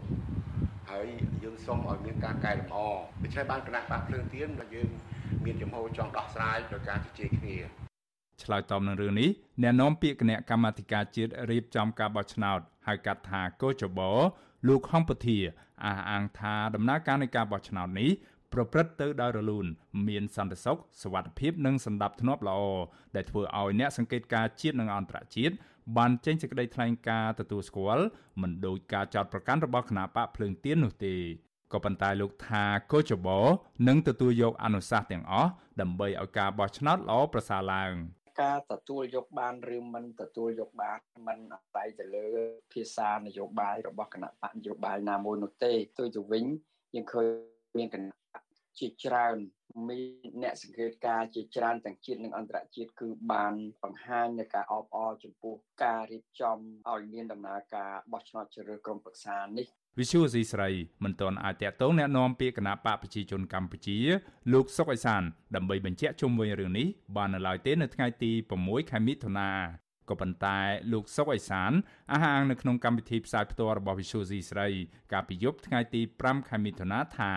[0.91, 1.07] ហើយ
[1.43, 2.77] យើងសូមឲ្យមានការកែលម្អ
[3.23, 4.89] ដូច្នេះបានគណៈបកភ្លើងទៀនដែលយើង
[5.45, 7.57] មានចំហចង់ដោះស្រាយដោយការជជែកគ្នា
[8.43, 9.29] ឆ្លើយតបនឹងរឿងនេះ
[9.61, 13.99] អ្នកនាំពាក្យគណៈកម្មាធិការជាតិរៀបចំការបោះឆ្នោតហៅកាត់ថាកោចប
[14.67, 15.37] លោកហំពធា
[15.85, 18.09] អះអាងថាដំណើរការនៃការបោះឆ្នោតនេះ
[18.53, 19.65] ប្រព្រឹត្តទៅដោយរលូន
[20.07, 22.61] មានសន្តិសុខសុវត្ថិភាពនិងសន្តិភាពល្អ
[23.15, 25.55] ដែលធ្វើឲ្យអ្នកសង្កេតការជាតិនិងអន្តរជាតិ
[25.97, 28.05] បានចេញសេចក្តីថ្លែងការណ៍ទទួលស្គាល់
[28.41, 31.15] មិនដូចការចោទប្រកាន់របស់គណៈបកភ្លើងទៀននោះទេ
[31.73, 33.27] ក៏ប៉ុន្តែលោកថាកោចប
[33.87, 35.49] នឹងទទួលយកអនុសាសន៍ទាំងអស់
[35.81, 37.93] ដើម្បីឲ្យការបោះឆ្នោតល្អប្រសើរឡើង
[38.41, 42.27] ការទទួលយកបានឬមិនទទួលយកបានมันអាស្រ័យទៅលើ
[42.73, 46.45] ភាសានយោបាយរបស់គណៈបកនយោបាយណាមួយនោះទេទោះទៅវិញ
[46.95, 47.27] យើងឃើញ
[47.77, 48.15] មានគណៈ
[48.79, 49.37] ជាច្រើន
[49.89, 56.57] មានអ្នកសង្កេតការជាច្រើនទាំងជាតិនិងអន្តរជាតិគឺបានបង្ហាញនៅការអបអរចំពោះការរៀបចំ
[56.89, 59.67] ឲ្យមានដំណើរការបោះឆ្នោតជ្រើសរើសក្រុមប្រឹក្សានេះ
[59.98, 60.70] វិសុវស៊ីស្រី
[61.04, 63.98] មិនទាន់អាចតតងแนะនាំពាក្យគណៈបកប្រជាជនកម្ពុជា
[64.52, 65.22] លោកសុកអេសាន
[65.56, 69.50] ដើម្បីបញ្ជាក់ជុំវិញរឿងនេះបាននៅឡើយទេនៅថ្ងៃទី6ខែមិថុនា
[70.08, 70.58] ក៏ប៉ុន្តែ
[70.92, 71.72] លោកសុកអេសាន
[72.12, 74.68] អះអាងនៅក្នុងកម្មវិធីផ្សាយផ្ទាល់របស់វិសុវស៊ីស្រី
[75.12, 77.32] កាលពីយប់ថ្ងៃទី5ខែមិថុនាថា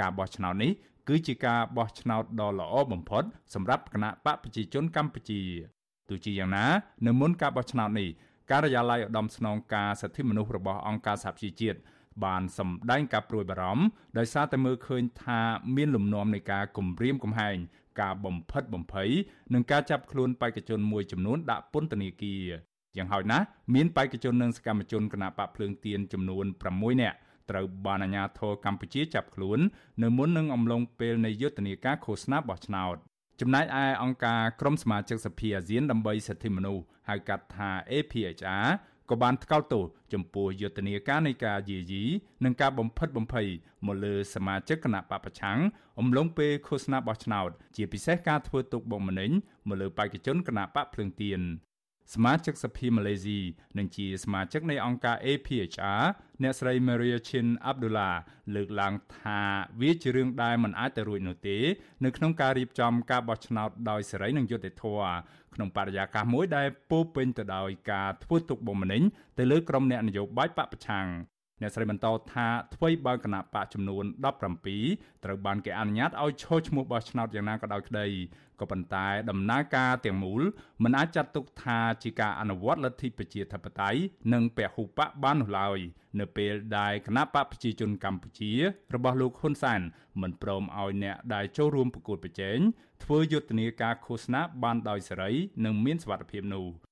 [0.00, 0.72] ការបោះឆ្នោតនេះ
[1.08, 5.40] គឺជាការបោះឆ្នោតដ៏ល្អបំផុតសម្រាប់គណៈបកប្រជាជនកម្ពុជា
[6.08, 6.66] ទោះជាយ៉ាងណា
[7.06, 8.10] នៅមុនការបោះឆ្នោតនេះ
[8.50, 11.78] ការិយាល័យឧត្តមស្នងការសិទ្ធិមនុស្សរបស់អង្គការសហប្រជាជាតិ
[12.25, 13.85] បានសម្ដែងការព្រួយបារម្ភ
[14.17, 15.41] ដោយសារតែមើលឃើញថា
[15.75, 17.57] មានលំនាំនៃការគំរាមកំហែង
[18.01, 19.09] ការបំផិតបំភ័យ
[19.53, 22.43] និងការចាប់ខ្លួនបេក្ខជនមួយចំនួនដាក់ពន្ធនាគារ
[22.97, 27.17] យ៉ាងហោចណាស់មានបេក្ខជននិងសកម្មជនគណបកភ្លើងទៀនចំនួន6នាក់
[27.49, 29.59] ត្រូវបានអាជ្ញាធរកម្ពុជាចាប់ខ្លួន
[30.03, 32.97] នៅមុននឹងអំឡុងពេលនៃយុទ្ធនាការឃោសនាបោះឆ្នោត
[33.41, 38.67] ចំណែកឯអង្គការក្រមសមាជិកសភាអាស៊ានដើម្បីសិទ្ធិមនុស្សហៅកាត់ថា APHR
[39.09, 42.03] ក៏បានថ្កោលទោសចំពោះយុទ្ធនាការនៃការយាយី
[42.43, 43.47] និងការបំផិតបំភ័យ
[43.85, 45.59] មកលើសមាជិកគណៈបពប្រឆាំង
[45.99, 49.31] អំឡុងពេលឃោសនាបោះឆ្នោត ជាពិសេសការធ្វើទុកបុកម្នេញ
[49.67, 51.41] មកលើបេក្ខជនគណៈបកភ្លើងទៀន
[52.13, 53.39] សមាជិកសភាម៉ាឡេស៊ី
[53.77, 56.03] និងជាសមាជិកនៃអង្គការ APHR
[56.43, 58.15] អ្នកស្រី Maria Chin Abdullah
[58.55, 59.41] លើកឡើងថា
[59.81, 61.57] វាជារឿងដែលមិនអាចទៅរួចនោះទេ
[62.05, 65.11] នៅក្នុងការរៀបចំការបោះឆ្នោតដោយសេរីនិងយុត្តិធម៌
[65.55, 69.01] ក្នុងបរិយាកាសមួយដែលពោពេញទៅដោយការធ្វើទុកបុកម្នេញ
[69.37, 71.07] ទៅលើក្រុមអ្នកនយោបាយបកប្រឆាំង
[71.61, 74.05] អ្នកស្រីបន្តថាអ្វីបើគណៈបកចំនួន
[74.63, 78.07] 17ត្រូវបានគេអនុញ្ញាតឲ្យឈរឈ្មោះបោះឆ្នោតយ៉ាងណាក៏ដោយក្តី
[78.59, 80.41] ក៏ប៉ុន្តែដំណើរការទាំងមូល
[80.83, 83.99] មិនអាចចាត់ទុកថាជាការអនុវត្តលទ្ធិប្រជាធិបតេយ្យ
[84.33, 85.79] និងពហុបកបាននោះឡើយ
[86.19, 88.51] នៅពេលដែលគណៈបកប្រជាជនកម្ពុជា
[88.95, 89.81] របស់លោកហ៊ុនសែន
[90.21, 92.57] មិនព្រមឲ្យអ្នកដែលចូលរួមប្រកួតប្រជែង
[93.03, 95.31] ធ្វើយុទ្ធនាការឃោសនាបានដោយសេរី
[95.65, 96.86] និងមានសុវត្ថិភាពនោះ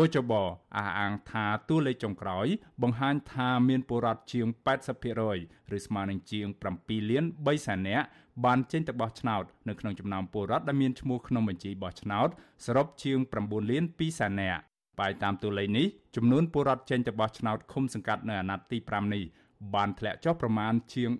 [0.04, 2.46] ូចបអះអាងថាតួលេខចុងក្រោយ
[2.82, 4.46] បង្ហាញថាមានពលរដ្ឋជាង
[5.12, 6.46] 80%ឬស្មើនឹងជាង
[6.78, 8.06] 7លាន3សែននាក់
[8.44, 12.28] បានចេញទៅបោះឆ្នោតនៅក្នុងចំណោមពលរដ្ឋដែលមានឈ្មោះក្នុងបញ្ជីបោះឆ្នោត
[12.66, 14.60] សរុបជាង9លាន2សែននាក់
[15.00, 19.24] បាយតាមតួលេខនេះចំនួនពលរដ្ឋចេញទៅបោះឆ្នោតឃុំសង្កាត់នៅអាណត្តិទី5នេះ
[19.74, 21.10] បានធ្លាក់ចុះប្រមាណជាង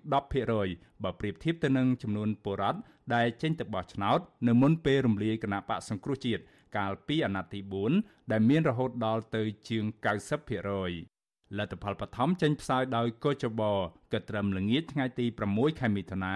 [0.47, 2.79] 10%បើប្រៀបធៀបទៅនឹងចំនួនពលរដ្ឋ
[3.15, 6.43] ដែលចេញទៅបោះឆ្នោត នៅមុនពេលរំលាយគណៈបកសង្គ្រោះជាតិ
[6.77, 7.59] កាលពីអាណត្តិទី
[7.95, 9.83] 4ដែលមានរហូតដល់ទៅជាង
[10.71, 13.61] 90%លទ្ធផលបឋមចេញផ្សាយដោយកោចប
[14.13, 16.35] ក៏ត្រឹមល្ងាចថ្ងៃទី6ខែមិថុនា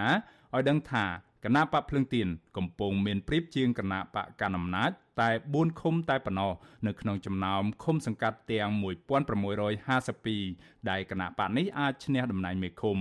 [0.54, 1.04] ឲ្យដឹងថា
[1.44, 6.52] គណៈបកភ្លឹងទៀនកំពុងមានព្រៀបជាងគណៈបកកណ្ដាលអំណាចតែ4ឃុំតែប៉ុណ្ណោះ
[6.86, 8.70] នៅក្នុងចំណោមឃុំសង្កាត់ទាំង
[10.00, 12.98] 1652ដែលគណៈបកនេះអាចឈ្នះតំណែងមេឃុំ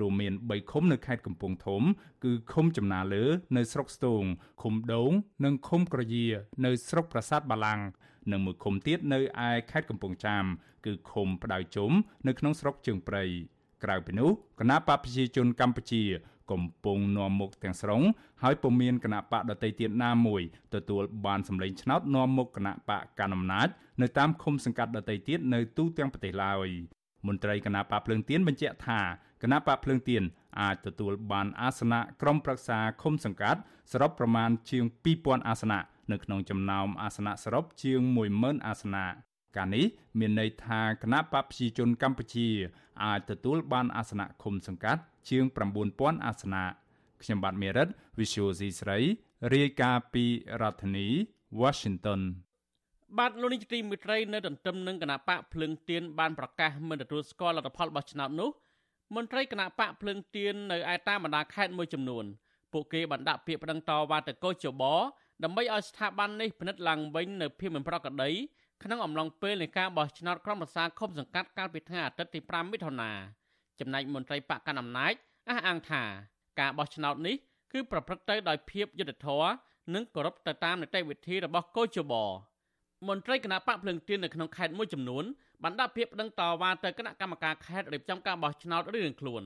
[0.00, 1.82] រួមមាន3ឃុំនៅខេត្តកំពង់ធំ
[2.24, 3.24] គឺឃុំចំណាលើ
[3.56, 4.22] នៅស្រុកស្ទង
[4.62, 5.12] ឃុំដូង
[5.44, 6.26] និងឃុំក្រយា
[6.64, 7.80] នៅស្រុកប្រាសាទបាឡាំង
[8.32, 10.44] និងមួយឃុំទៀតនៅឯខេត្តកំពង់ចាម
[10.86, 11.90] គឺឃុំផ្ដៅជុំ
[12.26, 13.24] នៅក្នុងស្រុកជើងព្រៃ
[13.84, 14.30] ក្រៅពីនោះ
[14.60, 16.02] គណៈបកប្រជាជនកម្ពុជា
[16.50, 18.02] កំពុងនាំមុខទាំងស្រុង
[18.42, 20.42] ហើយពុំមានគណៈបកដតីទៀតណាមួយ
[20.74, 23.68] ទទួលបានសម្លេងឆ្នោតនាំមុខគណៈបកកណ្ដាលអំណាច
[24.02, 26.68] នៅតាមឃុំសង្កាត់ដតីទៀតនៅទូទាំងប្រទេសឡើយ
[27.26, 29.00] មន្ត្រីគណៈបកភ្លើងទៀនបញ្ជាក់ថា
[29.42, 30.22] គគណៈបកភ្លើងទៀន
[30.60, 33.60] អាចទទួលបានអាសនៈក្រុមប្រឹក្សាឃុំសង្កាត់
[33.92, 34.84] សរុបប្រមាណជាង
[35.16, 35.80] 2000អាសនៈ
[36.12, 38.00] នៅក្នុងចំណោមអាសនៈសរុបជាង
[38.34, 39.06] 10000អាសនៈ
[39.56, 39.84] ការនេះ
[40.18, 42.48] មានន័យថាគណៈបកប្រជាជនកម្ពុជា
[43.04, 45.44] អាចទទួលបានអាសនៈឃុំសង្កាត់ ជាង
[45.84, 46.64] 9000អាសនៈ
[47.22, 48.98] ខ្ញុំបាទមេរិត Visual C ស្រី
[49.54, 50.24] រាយការណ៍ពី
[50.60, 51.06] រដ្ឋធានី
[51.60, 52.20] Washington
[53.18, 58.50] បាទលោកនាយកទីមេត្រីនៅទន្ទឹមនឹងគណៈបកភ្លឹងទៀនបានប្រកាសមិនទទួលស្គាល់លទ្ធផលបោះឆ្នោតនោះ
[59.14, 62.24] មន្ត្រីគណៈបកភ្លឹងទៀននៅឯតាមបណ្ដាខេត្តមួយចំនួន
[62.72, 64.82] ពួកគេបានដាក់ពាក្យប្តឹងតវ៉ាទៅកោជប
[65.44, 68.30] ដើម្បីឲ្យស្ថាប័ននេះពិនិត្យឡើងវិញនៅភាពមិនប្រក្រតី
[68.82, 73.10] ក្នុងអំឡុងពេលនៃការបោះឆ្នោតក្រុមប្រឹក្សាឃុំសង្កាត់កាលពីថ្ងៃអាទិត្យទី5មិថុនា
[73.80, 75.12] ចំណែកមន្ត្រីបកកណ្ដាលអំណាច
[75.48, 76.02] អះអាងថា
[76.60, 77.36] ការបោះឆ្នោតនេះ
[77.72, 79.52] គឺប្រព្រឹត្តទៅដោយភាពយុត្តិធម៌
[79.94, 82.12] និងគោរពទៅតាមនីតិវិធីរបស់កោជប
[83.08, 85.24] មន្ត្រីគណៈបកភ្លើងទៀននៅក្នុងខេត្តមួយចំនួន
[85.62, 89.42] បានដាក់ពាក្យប្តឹងតវ៉ាទៅគណៈកម្មការខេត្តរៀបចំការបោះឆ្នោតរៀងខ្លួន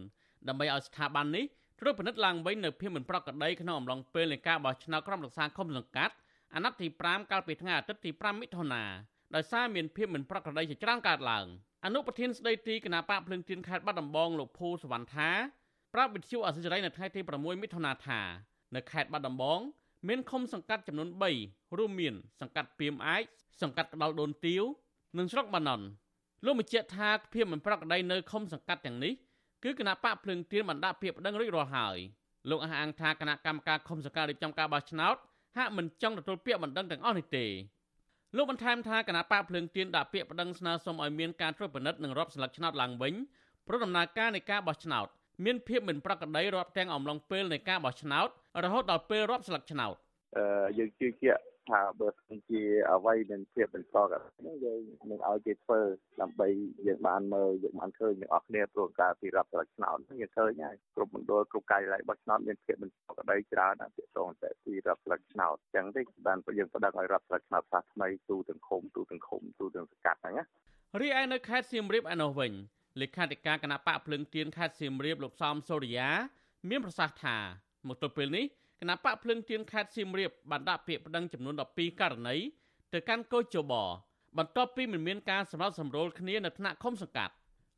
[0.49, 1.45] ដើម្បីឲ្យស្ថាប័ននេះ
[1.81, 6.15] ត្រួតពិនិត្យឡើងវិញនៅភាពមិនប្រក្រតីក្នុងអំឡុងពេលនៃការបោះឆ្នោតក្រុមប្រឹក្សាឃុំសង្កាត់
[6.55, 8.85] អាណត្តិទី5កាលពីថ្ងៃអាទិត្យទី5មិថុនា
[9.35, 11.47] ដោយសារមានភាពមិនប្រក្រតីជាច្រើនកើតឡើង
[11.85, 15.31] អនុប្រធានស្ដីទីគណៈបកភ្លើងទៀនខេត្តបាត់ដំបងលោកភូសវណ្ណថា
[15.95, 18.21] ប្រាប់វិទ្យុអសិរ័យនៅថ្ងៃទី6មិថុនាថា
[18.75, 19.61] នៅខេត្តបាត់ដំបង
[20.09, 21.09] មានឃុំសង្កាត់ចំនួន
[21.43, 23.23] 3រួមមាន សង្កាត់ពីមអាយ
[23.63, 24.63] សង្កាត់ក្តោលដូនទាវ
[25.19, 25.85] និងស្រុកបាណន់
[26.45, 29.13] លោកបញ្ជាក់ថាភាពមិនប្រក្រតីនៅឃុំសង្កាត់ទាំងនេះ
[29.65, 31.99] គឺគណៈបកភ្លើងទៀនបានដាក់ពាក្យប្តឹងរួចរាល់ហើយ
[32.51, 35.17] លោកអះអាងថាគណៈកម្មការឃុំសង្កាត់រៀបចំការបោះឆ្នោត
[35.57, 37.47] ហាក់មិនចង់ទទួលពាក្យបណ្ដឹងទាំងអស់នេះទេ
[38.37, 43.15] លោកបន្ថែមថាគណៈបកភ្លើងទៀនដាក់ពាក្យប្តឹងស្នើសុំឲ្យមានការត្រួតពិនិត្យនិងរាប់ស្លឹកឆ្នោតឡើងវិញ
[43.67, 45.07] ព្រោះដំណើរការនៃការបោះឆ្នោត
[45.45, 48.29] មានភាពមិនប្រក្រតីរាប់ទាំងអំឡុងពេលនៃការបោះឆ្នោត
[48.65, 49.95] រហូតដល់ពេលរាប់ស្លឹកឆ្នោត
[50.79, 55.81] យើងជឿជាក់ ថាបើសិនជាអ្វីមានភាពបន្តកហ្នឹងយើងនឹងឲ្យគេធ្វើ
[56.21, 56.49] ដើម្បី
[56.87, 70.45] យើងបានមើលយើងបានឃើញទាំងអស់គ្នាព្រោះការពីរដ្ឋស្លឹកឆ្នោតយើងឃើញហើយគ្រប់មណ្ឌលគ្រប់ការិយាល័យបោះឆ្នោតមានភាពបន្តកដីច្រើនណាស់ទាក់ទងតែពីរដ្ឋស្លឹកឆ្នោតអញ្ចឹងទេបានយើងផ្ដឹងឲ្យរដ្ឋស្លឹកឆ្នោតសាសថ្មីទូទាំងឃុំទូទាំងឃុំទូទាំងសកាត់ហ្នឹងណា
[71.01, 72.53] រីឯនៅខេត្តសៀមរាបឯនោះវិញ
[73.01, 76.09] លេខាធិការគណៈបកភ្លឹងទៀនខេត្តសៀមរាបលោកសំសូរិយា
[76.69, 77.37] មានប្រសាសន៍ថា
[77.89, 78.45] មកទល់ពេលនេះ
[78.81, 82.37] គណៈបកភ្លឹងទៀនខេត្តសៀមរាបបានដាក់ពាក្យប្តឹងចំនួន12ករណី
[82.93, 83.73] ទៅកាន់កោជប
[84.39, 87.33] បន្ទាប់ពីមិនមានការសម្របសម្រួលគ្នានៅថ្នាក់ឃុំសង្កាត់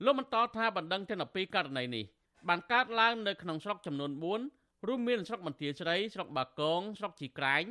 [0.05, 2.05] លោកបន្តថាបណ្ដឹងទាំង12ករណីនេះ
[2.49, 4.11] បានកើតឡើងនៅក្នុងស្រុកចំនួន
[4.49, 7.65] 4រួមមានស្រុកបន្ទាយស្រីស្រុកបាគងស្រុកជីក្រែង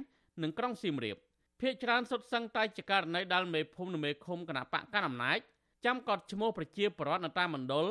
[0.43, 1.17] និងក្រុងសៀមរាប
[1.59, 5.39] ភ្នាក់ច្រើនសុទ្ធសឹងតែជាករណីដែលមេភូមិនិងមេឃុំគណៈបកកណ្ដាលអំណាច
[5.85, 7.85] ចាំកត់ឈ្មោះប្រជាពលរដ្ឋនៅតាមមណ្ឌល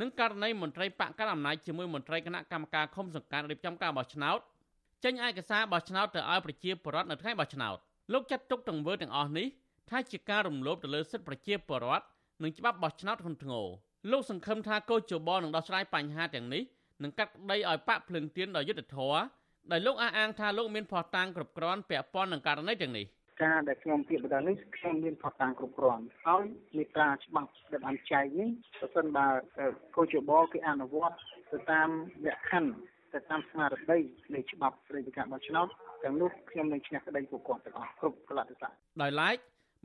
[0.00, 4.38] និងករណីមន្ត្រីបកកណ្ដាលអំណាចជាមួយមន្ត្រីគណៈកម្មការឃុំសង្កាត់រៀបចំការបោះឆ្នោត
[5.06, 7.76] ចេញឯកសារបោះឆ្នោតទៅឲ្យប្រជាពលរដ្ឋនៅថ្ងៃបោះឆ្នោត
[8.12, 9.46] លោកចាត់ទុកទង្វើទាំងអស់នេះ
[9.90, 12.04] ថាជាការរំលោភទៅលើសិទ្ធិប្រជាពលរដ្ឋ
[12.42, 13.66] និងច្បាប់បោះឆ្នោតធ្ងន់ធ្ងរ
[14.10, 16.62] លោកសង្ឃឹមថាកោជបនឹងដោះស្រាយបញ្ហាទាំងនេះ
[17.02, 19.20] និងកាត់ក្តីឲ្យបាក់ភ្លឹងទៀនដោយយុត្តិធម៌
[19.72, 23.06] ដែលលោកអះអាងថាលោកមានភ័ស្តុតាងគ្រប់គ្រាន់ពាក់ព័ន្ធនឹងករណីទាំងនេះ
[23.44, 26.44] ការដែលខ្ញុំពាក្យបដិនេះខ្ញុំមានផុសតាំងគ្រប់គ្រាន់ហើយ
[26.76, 29.26] មេត្រាច្បាប់ដែលបានចែកនេះប្រសិនបើ
[29.96, 31.16] កោជបគេអនុវត្ត
[31.50, 31.88] ទៅតាម
[32.26, 33.98] លក្ខខណ្ឌ ទៅតាមស្មារតី
[34.34, 35.66] នៃច្បាប់ស្តីពីការបោះឆ្នោត
[36.04, 39.36] ទាំងនោះខ្ញុំនឹងឈ្នះក្តីពួកគាត់ទាំងអស់គ្រប់កលតិស័កដោយឡែក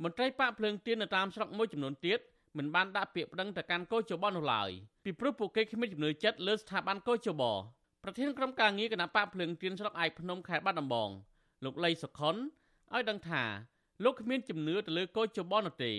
[0.04, 2.20] មន្ត្រីប៉ាក់ភ្លើងទៀននៅតាមស្រុកមួយចំនួនទៀត
[2.58, 4.70] មិនបានដាក់ពាក្យប្តឹងទៅកាន់កោជបនោះឡើយ
[5.04, 7.44] ពីព្រោះពួកគេគ្មានជំនឿចិត្តលើស្ថាប័នកោជប
[8.04, 11.10] ប្រធានក្រុមការងារគណៈបកភ្លើងទៀនស្រុកឯកភ្នំខេត្តបាត់ដំបង
[11.64, 12.36] លោកលីសុខុន
[12.94, 13.44] ឲ្យដឹងថា
[14.04, 15.92] លោកគ្មានជំនឿទៅលើកោជបនោះទេ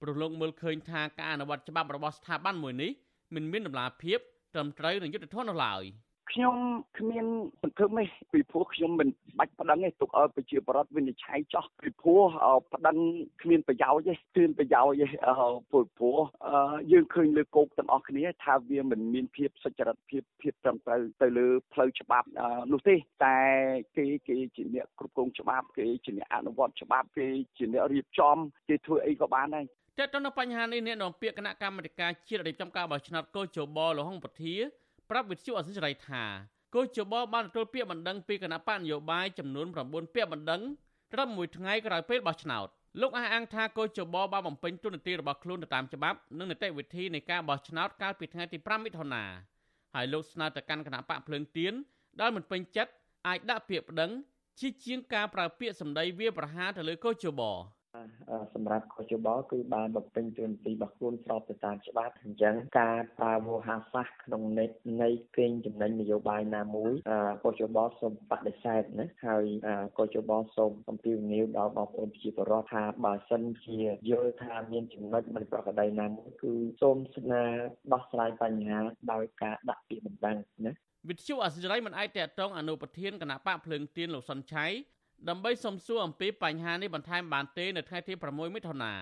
[0.00, 2.90] ព្រោះលោកមើលឃើញថាការអនុវត្តច្បាប់របស់ស្ថាប័នមួយនេះ
[3.34, 4.18] មិនមានតម្លាភាព
[4.54, 5.84] ត្រឹមត្រូវនិងយុត្តិធម៌នោះឡើយ។
[6.32, 6.56] ខ្ញុំ
[6.98, 7.26] គ្មាន
[7.62, 12.22] សង្ឃឹមទេពីព្រោះខ្ញុំមិនបាច់ប្តឹងទេទុកឲ្យប្រជាពលរដ្ឋវិនិច្ឆ័យចោះពីព្រោះ
[12.74, 12.96] ប្តឹង
[13.42, 15.06] គ្មានប្រយោជន៍ទេគ្មានប្រយោជន៍ទេ
[15.70, 16.18] ព្រោះព្រោះ
[16.92, 22.28] យើងឃើញលើគោកទាំងអស់គ្នាថាវាមិនមានភាពសុចរិតភាពភាពត្រឹមត្រូវទៅលើផ្លូវច្បាប់
[22.72, 23.36] នោះទេតែ
[23.96, 28.36] គេគេជាអ្នកគ្រប់គ្រងច្បាប់គេជាអ្នកអនុវត្តច្បាប់គេជាអ្នករៀបចំ
[28.68, 29.64] គេធ្វើអីក៏បានដែរ
[29.98, 34.56] តើតើនៅបញ្ហានេះអ្នកនាំពាក្យគណៈកម្មាធិការជាតិរៀបចំការបោះឆ្នោតកោជបលហុងពធា
[35.10, 36.24] ប្រាប់វិទ្យុអសិរ័យថា
[36.74, 40.62] គូជបបានទទួលពាក្យបណ្ដឹងពីគណៈបកនយោបាយចំនួន9ពាក្យបណ្ដឹង
[41.12, 42.68] ត្រឹមមួយថ្ងៃក្រោយពេលបោះឆ្នោត
[43.00, 49.24] លោកអះអាងថាគូជបបានបំពេញទូនាទីរបស់ខ្លួនទៅតាមច្បាប់និងនីតិវិធីនៃការបោះឆ្នោតកាលពីថ្ងៃទី5មិថុនា
[49.94, 51.72] ហើយលោកស្នើទៅកាន់គណៈបកភ្លើងទៀន
[52.20, 52.92] ដែលមិនពេញចិត្ត
[53.26, 54.10] អាចដាក់ពាក្យប្តឹង
[54.60, 57.42] ជាជាងការប្រើពាក្យសម្ដីវាប្រហារទៅលើកូជប
[58.54, 64.70] សម្រាប់កោជបគឺបានបំពេញតួនាទីរបស់ខ្លួនស្របទៅតាមច្បាប់អញ្ចឹងការប្រើវោហាសាសក្នុងនេត
[65.02, 66.92] នៃកេងចំណេញនយោបាយណាមួយ
[67.44, 69.44] កោជបសូមបដិសេធណាហើយ
[69.98, 77.42] កោជបសូមអំពាវនាវដល់បងប្អូនប្រជាពលរដ្ឋថាបើសិនជាយល់ថាមានចំណុចមិនប្រក្រតីណាមួយគឺសូមស្នើ
[77.92, 78.78] ដោះស្រាយបញ្ហា
[79.12, 80.72] ដោយការដាក់ពាក្យបណ្ដឹងណា
[81.08, 84.66] វិទ្យុអសិរ័យមិនអាចតតងអនុប្រធានគណៈបកភ្លើងទៀនលោកសុនឆៃ
[85.28, 88.92] ដើម្បីសំសួរអំពីបញ្ហានេះបន្ថែមបានទេនៅថ្ងៃទី6មិថុនា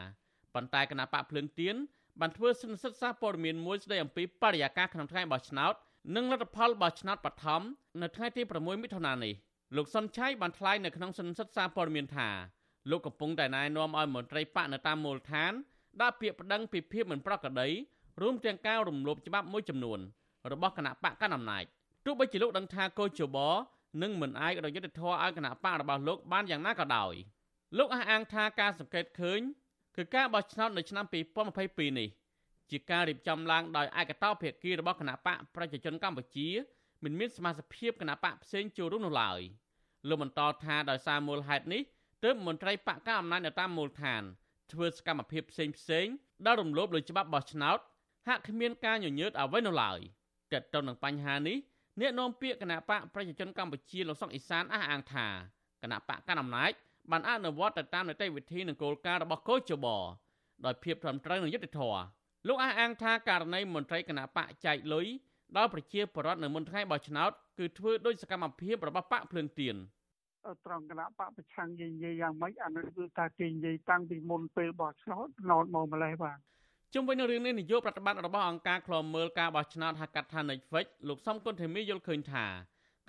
[0.54, 1.76] ប៉ុន្តែគណៈបកភ្លើងទៀន
[2.20, 5.74] បានធ្វើសិនសិក្សាព័ត៌មានមួយស្ដីអំពីបរិយាកាសក្នុងថ្ងៃបោះឆ្នោត
[6.16, 7.62] និងលទ្ធផលបោះឆ្នោតបឋម
[8.02, 9.34] នៅថ្ងៃទី6មិថុនានេះ
[9.76, 12.28] លោកសុនឆៃបានថ្លែងនៅក្នុងសិនសិក្សាព័ត៌មានថា
[12.90, 15.52] លោកកំពុងតែណែនាំឲ្យមន្ត្រីបកនៅតាមមូលដ្ឋាន
[16.00, 17.68] ដាក់ពាក្យប្តឹងពីភាពមិនប្រក្រតី
[18.22, 19.98] រួមទាំងការរំលោភច្បាប់មួយចំនួន
[20.52, 21.64] របស់គណៈបកកណ្ដាលអំណាច
[22.04, 23.38] ទោះបីជាលោកដឹងថាកោជប
[24.02, 27.14] និងមិនអាចរយុទ្ធធរឲ្យគណៈបករបស់លោកបានយ៉ាងណាក៏ដោយ
[27.78, 29.40] លោកអះអាងថាការសង្កេតឃើញ
[29.96, 31.04] គឺការបោះឆ្នោតនៅឆ្នាំ
[31.52, 32.08] 2022នេះ
[32.70, 36.48] ជាការរៀបចំឡើងដោយឯកតោភាគីរបស់គណៈបកប្រជាជនកម្ពុជា
[37.04, 39.40] មិនមានសមាជិកភាពគណៈបកផ្សេងចូលរួមនោះឡើយ
[40.08, 41.82] លោកបន្តថាដោយសារមូលហេតុនេះ
[42.24, 44.22] ទើបមន្ត្រីបកកណ្ដាលអំណាចនៅតាមមូលដ្ឋាន
[44.72, 46.06] ធ្វើសកម្មភាពផ្សេងផ្សេង
[46.46, 47.78] ដែលរំលោភលើច្បាប់បោះឆ្នោត
[48.28, 49.98] ហាក់គ្មានការញញើតអ្វីនោះឡើយ
[50.52, 51.56] ទាក់ទងនឹងបញ្ហានេះ
[52.00, 55.26] អ្នកនាំពាក្យគណៈបកប្រជាជនកម្ពុជាលោកសុកអេសានអះអាងថា
[55.82, 56.72] គណៈបកកណ្ដាលអំណាច
[57.10, 59.86] បានអនុវត្តទៅតាមនីតិវិធីនិងគោលការណ៍របស់កោជប
[60.66, 62.00] ដោយភាពត្រឹមត្រូវនិងយុត្តិធម៌
[62.48, 65.06] លោកអះអាងថាករណីមន្ត្រីគណៈបកចែកលុយ
[65.56, 69.76] ដល់ប្រជាពលរដ្ឋនៅមុនថ្ងៃបោះឆ្នោតគឺធ្វើដោយសកម្មភាពរបស់បកភ្លើងទៀន
[70.66, 76.38] ត្រង់គណៈបកប្រឆាំងនិយាយយ៉ាងម៉េចអានោះគឺថាគេនិយាយតាំងពីមុនពេលបោះឆ្នោតណោតមកម្លេះបាទ
[76.94, 82.46] ជុំវិញនឹងរឿងនេះនាយកប្រតិបត្តិរបស់អង្គការឃ្លាំមើលការបោះឆ្នោតហៅកាត់ថា Netflix លោកសំគុណធីមីយល់ឃើញថា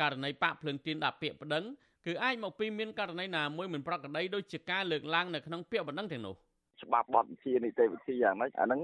[0.02, 1.64] ករណីបាក់ភ្លើងទៀនដាក់ពាក្យប្តឹង
[2.06, 6.36] គឺអាចមកពីមានករណីណាមួយមិនប្រក្រតីដូចជាការលើកឡើងនៅក្នុងពាក្យបណ្ដឹងទាំងនោះ
[6.84, 8.82] ច្បាប់បទវិជានីតិវិធីយ៉ាងម៉េចអាហ្នឹង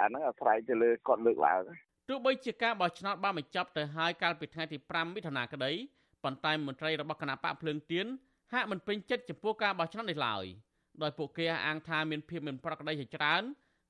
[0.00, 1.62] អាហ្នឹងអាស្រ័យទៅលើគាត់លើកឡើង
[2.08, 5.72] ទោះបីជាការបោះឆ្នោតបានបញ្ចប់ទៅហើយកាលពីថ្ងៃទី5មិថុនាក្តី
[6.24, 8.06] ប៉ុន្តែមន្ត្រីរបស់គណៈបកភ្លើងទៀន
[8.52, 10.44] ហាក់មិនពេញចិត្តចំពោះការបោះឆ្នោតនេះឡើយ
[11.02, 13.42] ដោយពួកគេអះអាងថាមានភាពមិនប្រក្រតីជាច្រើន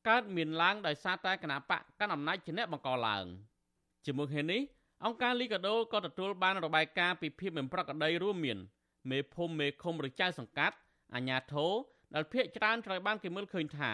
[0.09, 3.25] កើតមានឡើងដោយសារតែគណៈបកកាន់អំណាចជាអ្នកបង្កឡើង
[4.05, 4.61] ជាមួយគ្នានេះ
[5.05, 8.59] អង្គការលីកាដូក៏ទទួលបានរបាយការណ៍ពីភាពមិនប្រក្រតីរួមមាន
[9.11, 10.77] មេភូមិមេឃុំឬចៅសង្កាត់
[11.15, 11.73] អាជ្ញាធរ
[12.15, 13.93] ដែលភ ieck ច្រើនត្រូវបានគេមើលឃើញថា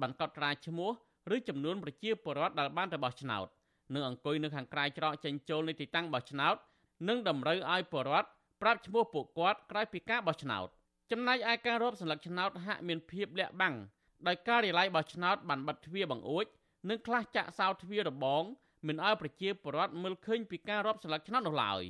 [0.00, 0.90] បានកត់ត្រាឈ្មោះ
[1.34, 3.46] ឬចំនួនប្រជាពលរដ្ឋដែលបានទៅបោះឆ្នោត
[3.94, 6.56] និងអង្គុយនៅខាងក្រៅច្រកចេញចូលនៃទីតាំងបោះឆ្នោត
[7.08, 8.28] និងតម្រូវឲ្យពលរដ្ឋ
[8.62, 10.68] ប្រាប់ឈ្មោះពួកគាត់ក្រោយពីការបោះឆ្នោត
[11.10, 13.74] ចំណែកឯការរាប់សន្លឹកឆ្នោតហាក់មានភាពលាក់បាំង
[14.28, 16.44] ដោយការិយាល័យបោះឆ្នោតបានបិទទ្វារបង្អួច
[16.90, 18.42] និងខ្លះចាក់សោទ្វាររបង
[18.86, 21.82] មិនឲ្យប្រជាពលរដ្ឋមើលឃើញពីការរាប់ស្លឹកឆ្នោតនោះឡើយ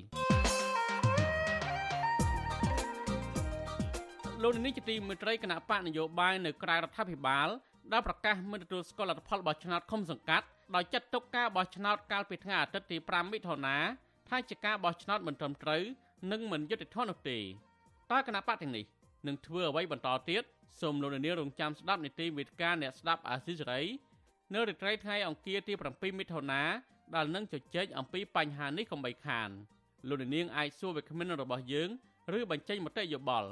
[4.42, 7.48] លោកនាយកទីមេត្រីគណៈបកនយោបាយនៅក្រៅរដ្ឋាភិបាល
[7.92, 13.76] ដែលប្រកាសមិនទទួលស្គាល់លទ្ធផលបោះឆ្នោតឃុំសង្កាត់ដោយចាត់ទុកការបោះឆ្នោតកាលពីថ្ងៃអាទិត្យទី5មិថុនា
[14.28, 15.82] ថាជាការបោះឆ្នោតមិនត្រឹមត្រូវ
[16.32, 17.38] និងមិនយុត្តិធម៌នោះទេ
[18.12, 18.84] តើគណៈបកទាំងនេះ
[19.26, 20.42] នឹងធ្វើអ្វីបន្តទៀត
[20.81, 23.81] សូមលោកនាងរងចាំស្ដាប់នីតិវិទ្យាអ្នកស្ដាប់អាស៊ីសេរី
[24.55, 26.62] នៅរាត្រីថ្ងៃអង្គារទី7មិថុនា
[27.14, 29.48] ដែលនឹងជជែកអំពីបញ្ហានេះកុំបីខាន
[30.09, 31.88] លោកនាងអាចសួរវាគ្មិនរបស់យើង
[32.37, 33.48] ឬបញ្ចេញមតិយោបល់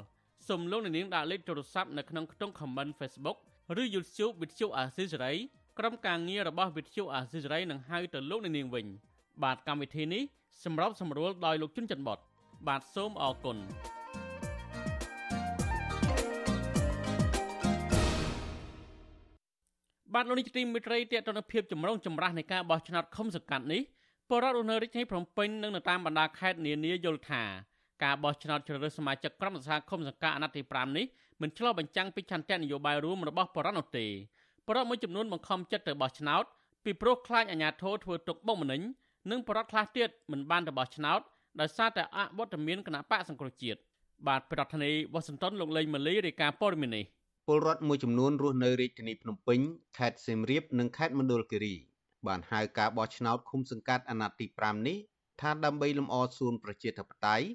[0.47, 3.37] សូមលោកនាងដាក់លេខទូរស័ព្ទនៅក្នុងខ្ទង់ comment Facebook
[3.81, 5.33] ឬ YouTube វិទ្យុអាស៊ីសេរី
[5.79, 8.85] ក្រុមការងាររបស់វិទ្យុអាស៊ីសេរីនឹងហៅទៅលោកនាងវិញ
[9.43, 10.23] បាទកម្មវិធីនេះ
[10.63, 12.19] សម្របសម្រួលដោយលោកជុនច័ន្ទបត
[12.67, 13.57] បាទសូមអរគុណ
[20.17, 23.81] បាទលោកនេះទីមិត្តរីតេតនភាពចម្រុងចម្រាស់នៃការបោះឆ្នោតឃុំសង្កាត់នេះ
[24.29, 27.43] បរដ្ឋនៅរាជធានីភ្នំពេញនិងនៅតាមបណ្ដាខេត្តនានាយល់ថា
[28.03, 31.05] ការបោះឆ្នោតជ្រើសរើសសមាជិកក្រុមប្រឹក្សាឃុំសង្កាត់អាណត្តិទី5នេះ
[31.41, 34.05] មិនឆ្លុះបញ្ចាំងពីឆន្ទៈនយោបាយរួមរបស់បរដ្ឋនោះទេ
[34.67, 36.43] បរដ្ឋមួយចំនួនបង្ខំចិត្តទៅបោះឆ្នោត
[36.83, 38.81] ពីព្រោះខ្លាចអាជ្ញាធរធ្វើទុកបុកម្នេញ
[39.31, 41.19] និងបរដ្ឋខ្លះទៀតមិនបានទៅបោះឆ្នោត
[41.59, 43.79] ដោយសារតែអវត្តមានគណៈបកសង្គ្រោះជាតិ
[44.27, 47.05] បាទប្រធានាធិបតីវ៉ាស៊ីនតោនលោកលេងម៉ាលីរាយការណ៍ព័ត៌មាននេះ
[47.47, 49.59] ពលរដ្ឋមួយចំនួនរស់នៅរាជធានីភ្នំពេញ
[49.97, 51.75] ខេត្តសៀមរាបនិងខេត្តមណ្ឌលគិរី
[52.27, 54.97] បានហៅការបោះឆ្នោតឃុំសង្កាត់អាណត្តិទី5នេះ
[55.41, 57.47] ថាដើម្បីលំអសួនប្រជាធិបតេយ្យ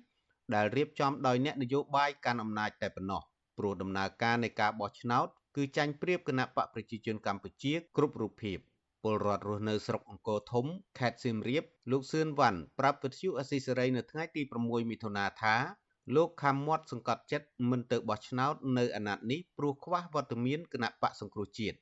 [0.54, 3.22] ដែលរៀបចំដោយអ្នកនយោបាយកាន់អំណាចតែប៉ុណ្ណោះ
[3.58, 8.58] ព្រោះដំណើរការនៃការបោះឆ្នោតគឺចាញ់ប្រៀបគណៈបកប្រជាជនកម្ពុជាគ្រប់រូបភាព
[9.02, 10.66] ពលរដ្ឋរស់នៅស្រុកអង្គរធំ
[10.98, 15.56] ខេត្តសៀមរាបលោកសឿនវ៉ាន់ប្រាប់វិទ្យុអស៊ីសេរីនៅថ្ងៃទី6មិថុនាថា
[16.16, 21.76] លោកខំមាត់សង្កត់ចិត្តមិនទៅបោះឆ្នោតនៅអាណត្តិនេះព្រោះខ្វះវត្តមានគណៈបកសង្គ្រោះជាតិ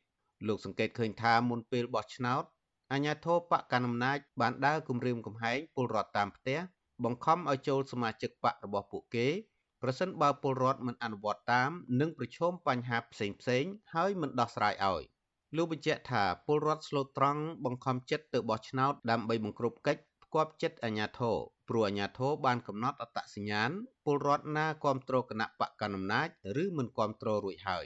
[0.49, 2.45] លោកសង្កេតឃើញថាមុនពេលបោះឆ្នោត
[2.93, 6.59] អាញាធរបកកណ្ដាលអំណាចបានដើរគម្រាមកំហែងពលរដ្ឋតាមផ្ទះ
[7.05, 9.29] បង្ខំឲ្យចូលសមាជិកបករបស់ពួកគេ
[9.83, 11.71] ប្រសិនបើពលរដ្ឋមិនអនុវត្តតាម
[12.01, 13.27] នឹងប្រឈមបញ្ហាផ្សេ
[13.63, 15.03] ងៗហើយមិនដោះស្រាយឲ្យ
[15.57, 20.01] លោកបញ្ជាក់ថាពលរដ្ឋស្លូតត្រង់បង្ខំចិត្តទៅបោះឆ្នោតដើម្បីបង្ក្រប់កិច្ច
[20.31, 21.37] ផ្គាប់ចិត្តអាជ្ញាធរ
[21.69, 23.71] ព្រោះអាជ្ញាធរបានកំណត់អត្តសញ្ញាណ
[24.05, 26.29] ពលរដ្ឋណាគ្រប់គ្រងគណៈបកកណ្ដាលអំណាច
[26.63, 27.85] ឬមិនគ្រប់គ្រងរួចហើយ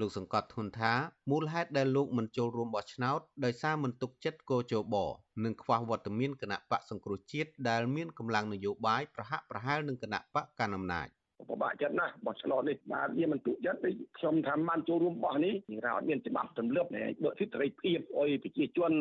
[0.00, 0.92] លោកសង្កត់ធ្ងន់ថា
[1.30, 4.96] មូលហេតុដែលលោកមិនចូលរួមបោះឆ្នោតដោយសារមិនទុកចិត្តកោជប
[5.44, 11.08] និងខ្វះវត្តមានគណៈបកសង្គ្រោះជាតិដែលមានកម្លាំងនយោបាយប្រហាក់ប្រហែលនឹងគណៈបកកណ្ដាលអំណាច
[11.48, 18.92] ពិបាកចិត្តណាស់បោះឆ្នោតនេះបាទវាមិនទុកចិត្តទេខ្ញុំថាបានចូលរួមបោះនេះនិយាយថាអត់មានច្បាប់ទម្លាប់បើសិទ្ធិសេរីភាពអុយប្រជាជន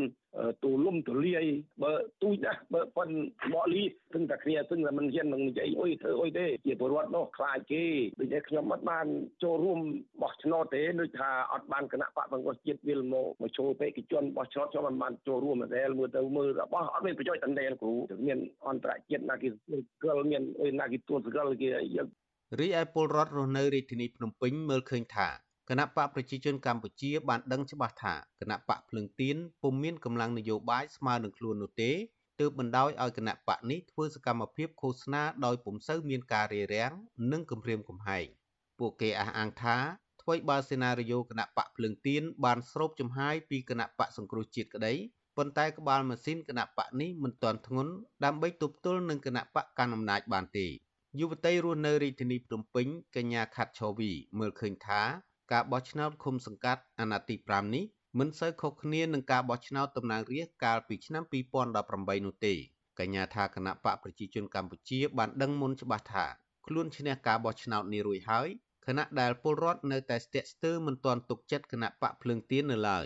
[0.64, 1.46] ទូលំទូលាយ
[1.84, 1.92] បើ
[2.24, 3.10] ទូចណាស់បើប៉ុន
[3.54, 3.84] បកលី
[4.14, 7.84] ទឹងតែគ្នាទឹងតែមិនហ៊ាននឹងនិយាយអុយធ្វើអុយទេជាពលរដ្ឋនោះខ្លាចគេ
[8.20, 9.06] ដូចតែខ្ញុំអត់បាន
[9.44, 9.80] ចូលរួម
[10.22, 17.94] បោះឆ្នោតទេដូចថាអត់បានគណៈបកបង្កជាតិវិលមកមកចូលបេក្ខជនបោះឆ្នោតខ្ញុំមិនបានចូលរួមតែមើលទៅមើលរបស់អត់មានប្រយោជន៍តែគ្រូ
[18.28, 22.08] មានអន្តរជាតិណាគេស្គាល់មានអុយណាគេទួនស្គាល់គេយក
[22.60, 25.28] រីឯពលរដ្ឋរស់នៅរាជធានីភ្នំពេញមើលឃើញថា
[25.70, 31.92] គណៈបកប្រជាជនកម្ពុជាបានដឹងច្បាស់ថាគណៈបកភ្លឹងទៀនពុំមានកម្លាំងនយោបាយស្មើនឹងខ្លួននោះទេ
[32.40, 36.94] ទើបបណ្ដោយឲ្យគណៈបកនេះធ្វើសកម្មភាពឃោសនាដោយពុំសូវមានការរារាំង
[37.32, 38.26] និងគំរាមកំហែង
[38.80, 39.78] ពួកគេអះអាងថា
[40.22, 44.94] ថ្មីបើសេណារីយ៉ូគណៈបកភ្លឹងទៀនបានស្រូបចំហាយពីគណៈបកសង្គ្រោះជាតិក្តី
[45.38, 47.92] ប៉ុន្តែក្បាលម៉ាស៊ីនគណៈបកនេះមិនទាន់ធ្ងន់
[48.26, 50.68] ដើម្បីទប់ទល់នឹងគណៈបកកណ្ដាលអំណាចបានទេ
[51.20, 55.02] យុវតីរស់នៅរាជធានីភ្នំពេញកញ្ញាខាត់ឆូវីមើលឃើញថា
[55.52, 57.86] ការបោះឆ្នោតឃុំសង្កាត់អាណត្តិទី5នេះ
[58.20, 61.24] មិនសូវខុសគ្នានឹងការបោះឆ្នោតតំណាងរាស្ត្រកាលពីឆ្នាំ
[61.74, 62.54] 2018នោះទេ
[63.00, 66.26] កញ្ញាថាគណៈបកប្រជាជនកម្ពុជាបានដឹងមុនច្បាស់ថា
[66.66, 68.48] ខ្លួនឈ្នះការបោះឆ្នោតនេះរួចហើយ
[68.86, 73.06] ខណៈដែលពលរដ្ឋនៅតែស្ទាក់ស្ទើរមិនទាន់ទុកចិត្តគណៈបកភ្លើងទៀននៅឡើយ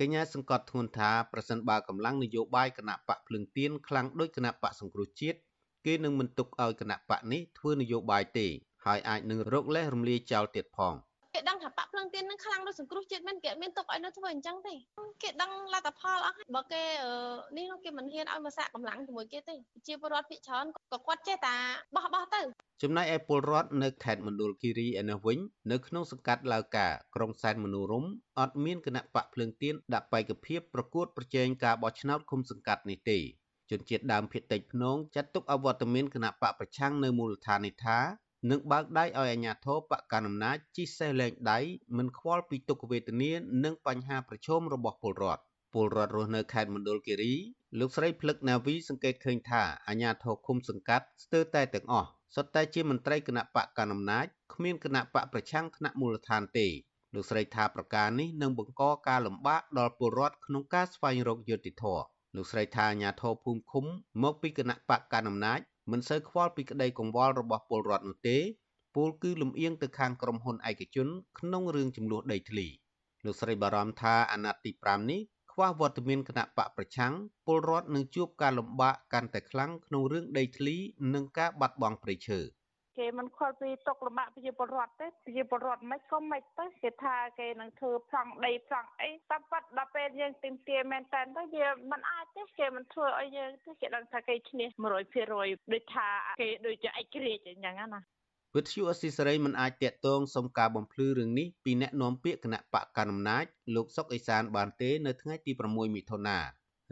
[0.00, 5.38] កញ្ញាសង្កត់ធ្ងន់ថាប្រសិនបើកម្លាំងនយោបាយគណៈបកភ្លើងទៀនខ្លាំងដូចគណៈបកសង្គ្រោះជាតិ
[5.86, 8.46] គេនឹងមិនទុកឲ្យគណៈបកនេះធ្វើនយោបាយទេ
[8.86, 10.94] ហើយអាចនឹងរកលេសរំលាយចោលទៀតផង
[11.36, 14.74] គេដឹងថាបាក់ភ្លឹងទៀននឹងខ្លាំងដូចសង្គ្រោះជាតិមិនគេមានទុកឲ្យនៅធ្វើអញ្ចឹងទេ
[15.22, 16.82] គេដឹងលទ្ធផលអស់បើគេ
[17.56, 19.54] នេះនោះគេមិនហ៊ានឲ្យមកសាកកម្លាំងជាមួយគេទេ
[19.86, 21.56] ជាពលរដ្ឋភិកច្រើនក៏គាត់ចេះតែ
[21.94, 22.40] បោះបោះទៅ
[22.82, 25.38] ចំណែកឯពលរដ្ឋនៅខេត្តមណ្ឌលគិរីឯនោះវិញ
[25.72, 28.04] នៅក្នុងសង្កាត់ឡាវកាក្រុងសែនមនោរម
[28.40, 33.18] អត់មានគណៈបកភ្លើងទៀនដាក់បេក្ខភាពប្រកួតប្រជែងការបោះឆ្នោតឃុំសង្កាត់នេះទេ
[33.70, 37.98] ជនជាតិដើមភាគតិចភ្នងចាត់ទុកអវត្តមានគណៈបកប្រឆាំងនៅមូលដ្ឋាននេះថា
[38.50, 41.58] នឹងបើកដៃឲ្យអាជ្ញាធរបកកណ្ដាលអំណាចជិះសេះលែងដៃ
[41.96, 43.32] មិនខ្វល់ពីទុក្ខវេទនា
[43.64, 47.34] និងបញ្ហាប្រឈមរបស់ពលរដ្ឋពលរដ្ឋរស់នៅខេត្តមណ្ឌលគិរី
[47.78, 56.66] លោកស្រីភ្លឹកណាវីសង្កេតឃើញថាអាជ្ញាធរឃុំសង្កាត់ស្ទើរតែទាំងអស់សុទ្ធតែជាមន្ត្រីគណៈបកកណ្ដាលអំណាចគ្មានគណៈបកប្រឆាំងថ្នាក់មូលដ្ឋានទេ
[57.14, 62.04] លោកស្រីថាប្រការនេះនឹងបង្កការលំបាកដល់ពលរដ្ឋក្នុងការស្វែងរកយុត្តិធម៌
[62.36, 63.84] លោកស្រីថាអាញាធរភូមិឃុំ
[64.22, 65.60] មកពីគណៈបកកណ្ដាលអំណាច
[65.90, 68.38] មិនសូវខ្វល់ពីក្តីកង្វល់របស់ពលរដ្ឋនោះទេ
[68.94, 71.08] ពលគឺលំអៀងទៅខាងក្រុមហ៊ុនឯកជន
[71.38, 72.66] ក្នុងរឿងចំនួនដីធ្លី
[73.24, 75.20] លោកស្រីបារម្ភថាអាណត្តិទី5នេះ
[75.52, 77.12] ខ្វះវត្តមានគណៈបកប្រឆាំង
[77.46, 80.76] ពលរដ្ឋនឹងជួបការលំបាកកាន់តែខ្លាំងក្នុងរឿងដីធ្លី
[81.14, 82.38] និងការបាត់បង់ព្រៃឈើ។
[82.98, 94.68] គេមិនខ្វល់ពីទុកលំបាកប្រជាពលរដ្ឋទេប្រជាពលរដ្ឋមិនក៏មិនទៅគេថាគេនឹងធ្វើប្រង់ដីប្រង់អីតែប៉ាត់ដល់ពេលយើងទីមទាមែនតើទៅវាមិនអាចទេគេមិនធ្វើឲ្យយើងទេគេដឹងថាគេឈ្នះ
[95.24, 96.08] 100%ដូចថា
[96.40, 98.00] គេដូចជាឯករាជ្យអញ្ចឹងណា
[98.56, 103.44] វិទ្យុអស៊ីសេរីមិនអាចតាក់ទងសុំការបំភ្លឺរឿងនេះពីអ្នកនាំពាក្យគណៈបកកណ្ដាលអំណាច
[103.74, 106.38] លោកសុកអេសានបានទេនៅថ្ងៃទី6មិថុនា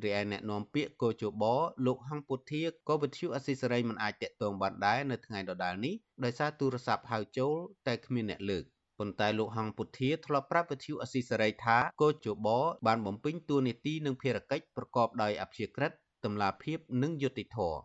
[0.03, 1.45] រីឯអ្នកនាំពាក្យកោជប
[1.87, 7.55] លោកហងពុធាក៏វិទ្យុអស៊ីសេរីមិនអាចតាក់ទងបានដែរនៅថ្ងៃដដែលនេះដោយសារទូរស័ព្ទហៅចូល
[7.87, 8.65] តែគ្មានអ្នកលើក
[8.99, 12.49] ប៉ុន្តែលោកហងពុធាធ្លាប់ប្រាប់វិទ្យុអស៊ីសេរីថាកោជប
[12.87, 15.93] បានបំពេញតួនាទីនិងភារកិច្ចប្រកបដោយអព្យាក្រឹត
[16.25, 17.81] តម្លាភាពនិងយុត្តិធម៌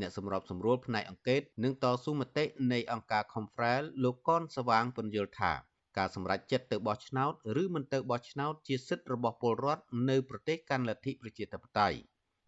[0.00, 5.52] អ្នកសម្របសម្រួលផ្នែកអង្កេតនិងតស៊ូមតិនៃអង្គការ Confrel លោកកនសវាងពន្យល់ថា
[5.98, 7.32] ការសម្រេចចិត្តទៅបោះឆ្នោត
[7.62, 11.98] ឬមិនទៅបោះឆ្នោតជាសិទ្ធិរបស់ពលរដ្ឋនៅប្រទេសកាន់លទ្ធិប្រជាធិបតេយ្យ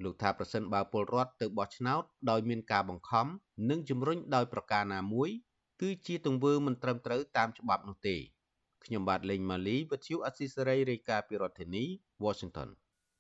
[0.02, 3.26] លោកថាប្រសិនបើពលរដ្ឋទៅបោះឆ្នោតដោយមានការបង្ខំ
[3.70, 5.30] និងជំរុញដោយប្រការណាមួយ
[5.80, 8.16] គឺជាទង្វើមិនត្រឹមត្រូវតាមច្បាប់នោះទេ
[8.84, 11.84] ខ្ញុំបាទលេងម៉ាលីវិទ្យុអស៊ីសេរីរាយការណ៍ពីរដ្ឋធានី
[12.24, 12.68] Washington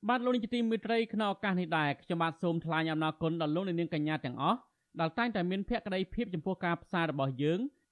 [0.08, 4.58] បាទលោកនាយកទីមេត្រីក្នុងឱកាសនេះដែរខ្ញុំបាទសូមថ្លែងអំណរគុណដល់លោកនាងកញ្ញាទាំងអស់
[5.00, 7.60] ដែលតែងតែមានភក្ដីភាពចំពោះការផ្សាយរបស់យើង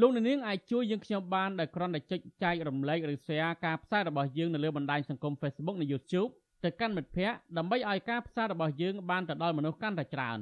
[0.00, 6.30] លោកនាងអាចជួយយើងខ្ញុំបានដោយគ្រាន់តែចុចចែករំលែកឬ share ការផ្សាយរបស់យើងនៅលើបណ្ដាញសង្គម Facebook និង YouTube
[6.64, 10.38] ទៅកាន់មិត្តភ័ក្តិដើម្បីឲ្យការផ្សាយរបស់យើងបានទៅដល់មនុស្សកាន់តែច្រើន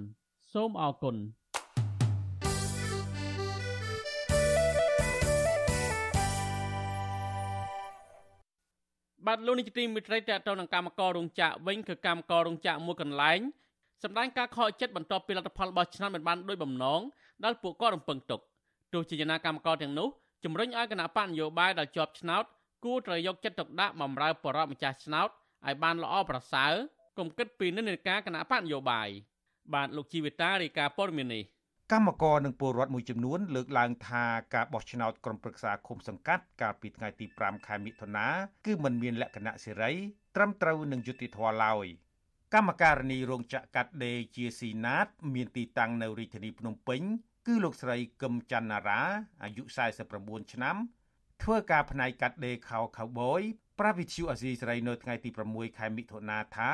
[0.53, 1.17] សូមអរគុណ
[9.27, 13.41] បាទលោកនេះជាទីមិត្តរីតទៅនឹងកម្មកររោងចក្រវិញគឺកម្មកររោងចក្រមួយកន្លែង
[14.03, 17.01] សម្ដែងការខកចិត្តបន្ទាប់ពីលទ្ធផលរបស់ឆ្នាំមិនបានដោយបំណង
[17.45, 18.41] ដែលពួកគាត់រំពឹងទុក
[18.95, 20.09] ទោះជាយ៉ាងណាកម្មករទាំងនោះ
[20.45, 22.45] ជំរុញឲ្យគណៈបកនយោបាយដែលជាប់ឆ្នោត
[22.85, 25.29] គួរត្រូវយកចិត្តទុកដាក់បម្រើបរិបទម្ចាស់ឆ្នោត
[25.67, 26.73] ឲ្យបានល្អប្រសើរ
[27.19, 29.09] កុំគិតពីនិន្នាការគណៈបកនយោបាយ
[29.75, 31.45] បាទលោកជីវិតារាយការណ៍ព័ត៌មាននេះ
[31.93, 34.25] កម្មករនិងពលរដ្ឋមួយចំនួនលើកឡើងថា
[34.55, 38.27] ការបោះឆ្នោតក្រុមប្រឹក្សាឃុំសង្កាត់កាលពីថ្ងៃទី5ខែមិថុនា
[38.67, 39.93] គឺមិនមានលក្ខណៈសេរី
[40.37, 41.87] ត្រឹមត្រូវនឹងយុត្តិធម៌ឡើយ
[42.55, 47.03] កម្មការនីរោងចក្រកាត់ដេរជាស៊ីណាត មានទីតាំងនៅរាជធានីភ្នំពេញ
[47.47, 49.01] គឺលោកស្រីកឹមច័ន្ទណារា
[49.43, 49.63] អាយុ
[50.09, 50.77] 49ឆ្នាំ
[51.43, 53.43] ធ្វើការផ្នែកកាត់ដេរខោខៅបយ
[53.81, 56.71] ប្រាវិទ្យូអាស៊ីសេរីនៅថ្ងៃទី6ខែមិថុនាថា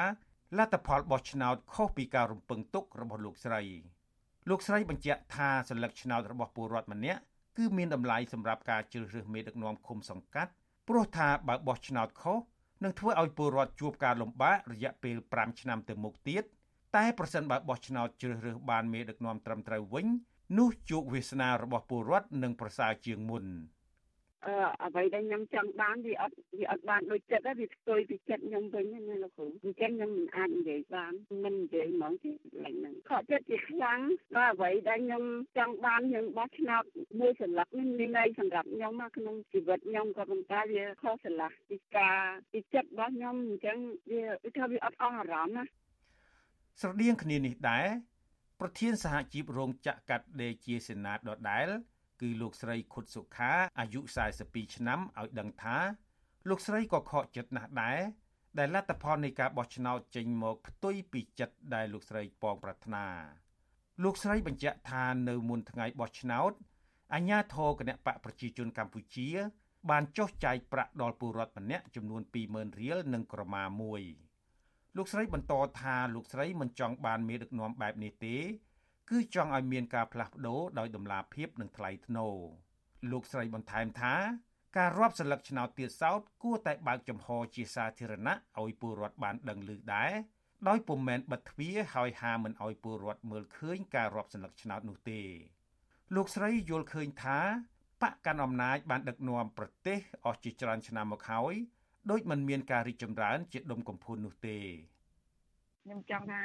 [0.59, 3.63] លទ្ធផលបោះឆ្នោតខុសពីការរំពឹងទុករបស់លោកស្រី
[4.49, 7.21] លោកស្រីបញ្ជាក់ថាសញ្ញាឆ្នោតរបស់ពលរដ្ឋម្នាក់
[7.57, 10.53] គឺមានតម្លៃសម្រាប់ការជ្រើសរើសមេដឹកនាំឃុំសង្កាត់
[10.89, 12.39] ព្រោះថាបើបោះឆ្នោតខុស
[12.85, 16.43] នឹងធ្វើឲ្យពលរដ្ឋជួបការលំបាករយៈពេល5ឆ្នាំទៅមុខទៀត
[16.97, 20.07] តែប្រសិនបើបោះឆ្នោតជ្រើសរើសបានមេដឹកនាំត្រឹមត្រូវវិញ
[20.59, 23.45] នោះជោគវាសនារបស់ពលរដ្ឋនឹងប្រសើរជាងមុន។
[24.47, 31.13] អឺអ្វីដែលខ្ញុំចង់បានវាអត់វាអត់បានដូចចិត្តទេវាផ្ទុយពីចិត្តខ្ញុំវិញណាលោកគ្រូអញ្ចឹងខ្ញុំមិនអាចនិយាយបាន
[31.45, 32.33] មិននិយាយហ្មងទេ
[32.65, 34.01] ឡើងហ្នឹងខកចិត្តជាខ្លាំង
[34.37, 35.25] ដល់អ្វីដែលខ្ញុំ
[35.59, 36.85] ចង់បានខ្ញុំបោះឆ្នោត
[37.21, 42.19] មួយសន្លឹកនេះមានន័យសម្រាប់ខ្ញុំមកក្នុងជីវិតខ្ញុំក៏ប៉ុន្តែវាខុសឆ្លាស់ពីការ
[42.53, 43.79] ពីចិត្តរបស់ខ្ញុំអញ្ចឹង
[44.11, 45.65] វាថាវាអត់អស់អារម្មណ៍ណា
[46.81, 47.87] ស្រដៀងគ្នានេះដែរ
[48.61, 51.69] ប្រធានសហជីពរោងចក្រកាត់ដេរជាសេណាតដដែល
[52.21, 54.01] គឺលោកស្រីខុតសុខាអាយុ
[54.39, 55.77] 42ឆ្នាំឲ្យដឹងថា
[56.49, 58.01] លោកស្រីក៏ខកចិត្តណាស់ដែរ
[58.59, 63.07] ដែលលទ្ធផលនៃការបោះឆ្នោតចេញមកផ្ទុយពីចិត្តដែលលោកស្រីប៉ងប្រាថ្នា
[64.03, 66.53] លោកស្រីបញ្ជាក់ថានៅមុនថ្ងៃបោះឆ្នោត
[67.15, 69.29] អាជ្ញាធរគណៈបកប្រជាជនកម្ពុជា
[69.91, 74.03] បានចុះចាយប្រាក់ដល់ពលរដ្ឋម្នាក់ចំនួន20000រៀលនិងក្រមាមួយ
[74.97, 78.37] លោកស្រីបន្តថាលោកស្រីមិនចង់បានមេដឹកនាំបែបនេះទេ
[79.11, 82.37] គឺចង់ឲ្យមានការផ្លាស់ប្ដូរដោយដំណាភាពនិងថ្លៃថ្នូរ
[83.11, 84.15] លោកស្រីបន្ថែមថា
[84.77, 90.13] ការរាប់សន្លឹកឆ្នោតទៀតសោតគួរតែបើកចំហជាសាធារណៈឲ្យពលរដ្ឋបានដឹងឮដែរ
[90.69, 95.21] ដោយពុំមែនបិទទ្វារហើយហាមិនឲ្យពលរដ្ឋមើលឃើញការរាប់សន្លឹកឆ្នោតនោះទេ
[96.15, 97.39] លោកស្រីយល់ឃើញថា
[98.03, 101.55] បកកាន់អំណាចបានដឹកនាំប្រទេសអស់ជាច្រើនឆ្នាំមកហើយ
[102.11, 104.59] ដោយមិនមានការរីកចម្រើន ជាដុំកំភួននោះទេ
[105.85, 106.43] ខ្ញុំចង់ថា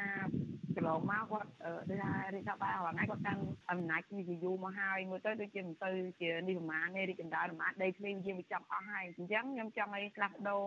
[0.76, 1.49] កន្លងមកគាត់
[1.89, 5.91] ដូចថារាជរដ្ឋបាលថ្ងៃគាត់កាន់អំណាចនេះជាយូរមកហើយមើលទៅដូចជាមិនទៅ
[6.22, 10.64] ជានេះប្រមាណទេរីកចម្រើនប្រមាណដីធ្លីយើងវាចង់អស់ហើយអញ្ចឹងខ្ញុំចង់ឲ្យផ្លាស់ប្ដូរ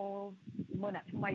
[0.83, 1.31] មើលអ្នកថ្មី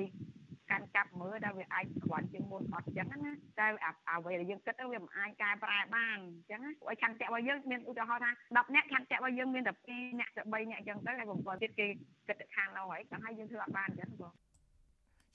[0.73, 3.67] កាន់កាប់មើលដែលវាអាចខ្វាត់ជាងមុនអត់អញ្ចឹងណាតែ
[4.11, 11.87] អ្វីដែលយើងគិតទៅវាមិនអាចកែប្រែបានអញ្ចឹងណាឲ្យឆន្ទៈរបស់យើងមានឧទាហរណ៍ថា10នាក់ឆន្ទៈរបស់យើងមានតែ2នាក់ទៅ3នាក់អញ្ចឹងទៅហើយបំផុតទៀតគេ
[12.27, 14.33] គិតទៅខាងនោះហើយចឹងហើយយើងធ្វើអត់បានអញ្ចឹងបង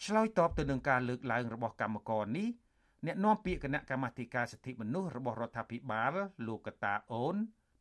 [0.05, 2.49] ឆ្លើយតបទៅនឹងការលើកឡើងរបស់កម្មករនេះ
[3.07, 6.13] អ្នកនាំពាក្យគណៈកម្មាធិការសិទ្ធិមនុស្សរបស់រដ្ឋាភិបាល
[6.47, 7.37] លោកកតាអូន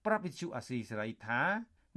[0.06, 1.42] ប្រាប់វិទ្យុអាស៊ីសេរីថា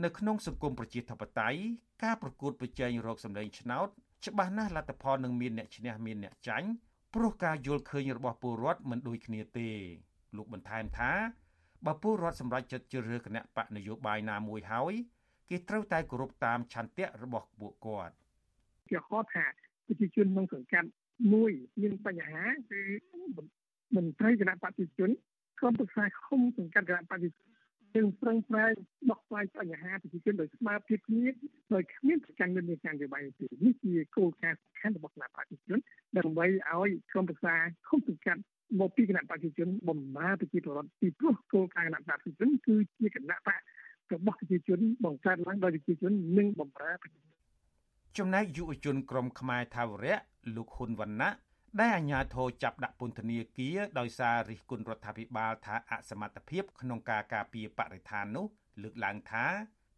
[0.04, 1.61] នៅក្នុងសង្គមប្រជាធិបតេយ្យ
[2.04, 3.88] ការប្រកួតប្រជែងរកសម្លេងឆ្នោត
[4.27, 6.68] ច្បាស់ណាស់លទ្ធផលនឹងមានអ្នកឈ្នះមានអ្នកចាញ់
[7.14, 9.68] ព្រោះការយល់ឃើញរបស់ពលរដ្ឋមិនដូចគ្នាទេ
[10.37, 11.12] លោកបន្ថែមថា
[11.87, 14.95] បើពលរដ្ឋសម្រេចចិត្តជ្រើសរើសគណៈបកនយោបាយណាមួយហើយ
[15.51, 18.14] គេត្រូវតែគោរពតាមឆន្ទៈរបស់ពួកគាត់
[18.91, 19.45] ជាហោថា
[19.87, 20.89] ប្រជាជនក្នុងសង្កាត់
[21.33, 22.81] មួយមានបញ្ហាគឺ
[23.97, 25.11] មន្ត្រីគណៈបព្វជិជន
[25.61, 27.49] ក្រុមប្រឹក្សាឃុំសង្កាត់គណៈបព្វជិជន
[27.97, 28.72] យើងប្រឹងប្រែង
[29.11, 31.24] ដោះស្រាយបញ្ហាប្រជាជនដោយស្មារតីគ្នា
[31.74, 35.78] ដោយគ្មានប្រកាន់មានការយោបាយទេនេះជាគោលការណ៍សំខាន់របស់គណៈបព្វជិជន
[36.18, 37.55] ដើម្បីឲ្យក្រុមប្រឹក្សា
[37.88, 38.41] ឃុំសង្កាត់
[38.80, 43.59] មកពីគណៈបព្វជិជនបំរើប្រជាពលរដ្ឋពីព្រោះគោលការណ៍គណៈបព្វជិជនគឺជាគណៈបក
[44.12, 47.30] របស់ប្រជាជនបង្កើតឡើងដោយប្រជាជននិងបំរើប្រជាជន
[48.18, 50.16] ចំណែកយុវជនក្រមខ្មែរថាវរៈ
[50.57, 51.30] លោកហ៊ុនវណ្ណៈ
[51.79, 58.47] ដែលអាជ្ញាធរចាប់ដាក់ពន្ធនាគារដោយសាររិះគន់រដ្ឋាភិបាលថាអសមត្ថភាពក្នុងការការពារបរិស្ថាននោះ
[58.83, 59.47] លើកឡើងថា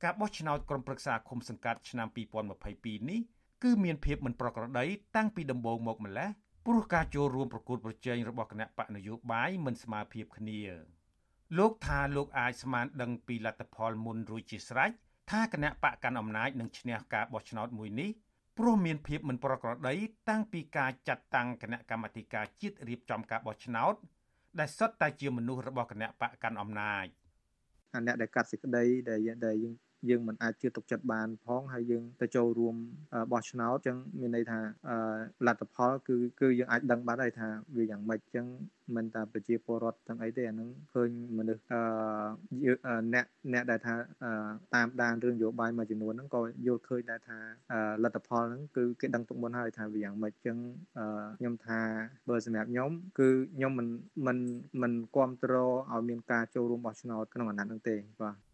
[0.03, 3.21] ការបោះឆ្នោតក្រុមប្រឹក្សាឃុំសង្កាត់ឆ្នាំ2022នេះ
[3.63, 6.31] គឺមានភាពមិនប្រក្រតីតាំងពីដំបូងមកម្ល៉េះ
[6.67, 10.61] ព្រោះការចូលរួមប្រកួតប្រជែងរបស់គណៈបកនយោបាយមិនស្មើភាពគ្នា
[11.59, 14.91] លោកថាលោកអាចស្មានដឹងពីលទ្ធផលមុនរួចជាស្រេច
[15.31, 18.11] ថាគណៈបកកាន់អំណាចនឹងឈ្នះការបោះឆ្នោតមួយនេះ
[18.59, 19.95] ព្រោះមានភាពមិនប្រក្រតី
[20.29, 23.95] តាំងពីការចាត់តាំងគណៈកម្មាធិការជាតិរៀបចំការបោះឆ្នោត
[24.59, 27.07] ដែលសុទ្ធតែជាមនុស្សរបស់គណៈបកកាន់អំណាច
[28.07, 29.75] អ្នកដែលកាត់សេចក្តីដែលដែលយើង
[30.11, 32.77] យើងមិនអាចជឿទុកចិត្តបានផងហើយយើងទៅចូលរួម
[33.33, 34.61] បោះឆ្នោតអញ្ចឹងមានន័យថា
[35.47, 38.47] លទ្ធផលគឺគឺយើងអាចដឹងបានហើយថាវាយ៉ាងម៉េចអញ្ចឹង
[38.97, 43.95] មិនតែប្រជាពលរដ្ឋទាំងអីទេអានឹងឃើញមនុស្សអឺអ្នកអ្នកដែលថា
[44.75, 47.39] តាមដានរឿងនយោបាយមួយចំនួនហ្នឹងក៏យល់ឃើញដែរថា
[48.03, 50.57] លទ្ធផលហ្នឹងគឺគេដឹងទុកមុនហើយថាវាយ៉ាងម៉េចអញ្ចឹង
[51.39, 51.81] ខ្ញុំថា
[52.29, 53.89] បើសម្រាប់ខ្ញុំគឺខ្ញុំមិន
[54.27, 54.39] មិន
[54.83, 58.52] មិនគ្រប់គ្រងឲ្យមានការចូលរួមបោះឆ្នោតក្នុងអាណត្តិហ្នឹងទេបាទ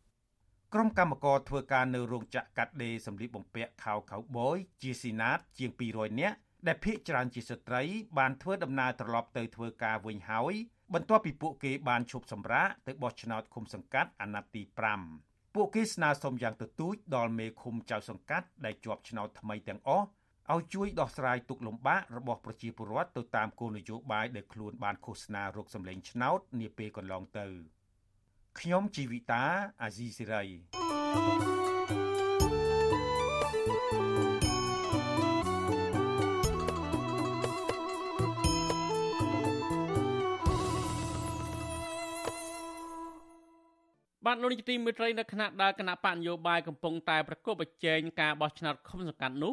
[0.74, 7.82] ក្រុមកម្មករធ្វើការនៅរោងចក្រកាត់ដេរសម្លៀកបំពាក់ខោខៅបយជាស៊ីណាតជាង200នាក់ដែលភ ieck ច្រើនជាស្ត្រី
[8.18, 10.54] បានធ្វើដំណើរត្រឡប់ទៅធ្វើការវិញហើយ
[10.94, 14.62] បន្ទាប់ពីពួកគេបានឈប់សម្រាកទៅបោះឆ្នោតឃុំសង្កាត់អាណត្តិទី
[15.08, 20.06] 5ពួកគេស្នើសុំយ៉ាងទទូចដល់មេឃុំចៅសង្កាត់ដែលជាប់ឆ្នោតថ្មីទាំងអស់
[20.54, 27.48] ឲ្យជួយដោះស្រាយទុកលំបាករបស់ប្រជាពលរដ្ឋទៅតាមគោលនយោបាយដែលខ្លួនបានឃោសនារកសម្លេងឆ្នោតនាពេលកន្លងទៅ។
[28.60, 29.44] ខ្ញុំជីវិតា
[29.82, 30.44] អាស៊ីសេរី
[44.24, 49.52] បាទលោកនាយកទីមេត្រីនៅគណៈដើរគណៈបកនយោបាយកំពុងតែប្រកបប្រជែងការបោះឆ្នោតឃុំសង្កាត់នោះ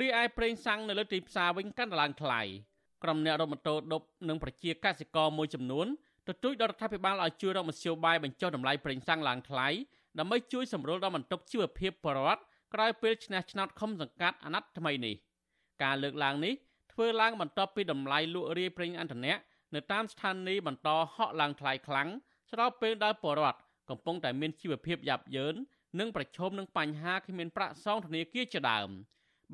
[0.00, 2.42] រីឯប្រេងសាំងនៅលើទីផ្សារវិញកាន់តែឡើងថ្លៃ
[3.02, 5.86] ក្រុមអ្នករត់ម៉ូតូឌុបនិងប្រជាកសិករមួយចំនួន
[6.28, 9.68] ទទូចដល់រដ្ឋាភិបាលឲ្យជួយរកមធ្យោបាយបញ្ចុះតម្លៃប្រេងសាំងឡើងថ្លៃ
[10.18, 12.42] ដើម្បីជួយសម្រួលដល់បន្ទុកជីវភាពបរិវត្ត
[12.74, 15.14] ក្រោយពេលឈ្នះឆ្នោតខុំសង្កាត់អាណត្តិថ្មីនេះ
[15.82, 16.54] ការលើកឡើងនេះ
[16.92, 19.36] ធ្វើឡើងបន្ទាប់ពីតម្លៃលក់រាយប្រេងឥន្ធនៈ
[19.74, 22.08] នៅតាមស្ថានីយ៍បន្តហក់ឡើងថ្លៃខ្លាំង
[22.50, 23.60] ស្របពេលដែលបរិវត្ត
[23.90, 25.54] កំពុងតែមានជីវភាពយ៉ាប់យ៉ឺន
[25.98, 28.88] និងប្រឈមនឹងបញ្ហាគ្មានប្រាក់សងធនាគារជាដើម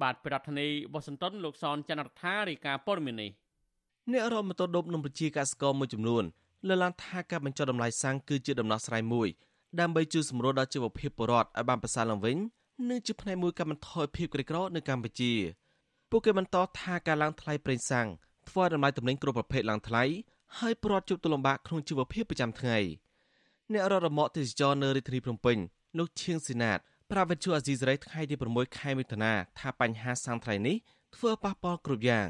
[0.02, 3.30] បាទប្រធានាធិបតីវ៉ាស៊ីនតោនលោកសនចន្ទរដ្ឋារាយការណ៍ព័ត៌មាននេះ
[4.12, 6.24] អ្នករមតដប់នឹងប្រជាកសិករមួយចំនួន
[6.68, 9.28] លើកឡើងថាការបញ្ចុះតម្លៃសាំងគឺជាដំណោះស្រាយមួយ
[9.80, 12.36] ដើម្បីជួយសម្រួលដល់ជីវភាពពលរដ្ឋឲ្យបានប្រសើរឡើងវិញ
[12.90, 15.32] និងជាផ្នែកមួយកាត់បន្ថយភាពក្រីក្រនៅកម្ពុជា
[16.10, 18.08] ពួកគេបន្តថាការឡើងថ្លៃប្រេងសាំង
[18.48, 20.04] ធ្វើឲ្យតម្លៃទំនិញគ្រប់ប្រភេទឡើងថ្លៃ
[20.58, 22.78] ហើយពលរដ្ឋជួបទុលំបាកក្នុងជីវភាពប្រចាំថ្ងៃ
[23.72, 25.56] អ្នករដ្ឋរមាក់ទេសចរនៅរាជធានីភ្នំពេញ
[25.98, 26.78] លោកឈៀងស៊ីណាត
[27.10, 30.76] ប្រាវិទ្យាអាស៊ីសេរីថ្ងៃទី6ខែមិថុនាថាបញ្ហាសាំងថ្លៃនេះ
[31.16, 32.26] ធ្វើប៉ះពាល់គ្រប់យ៉ាង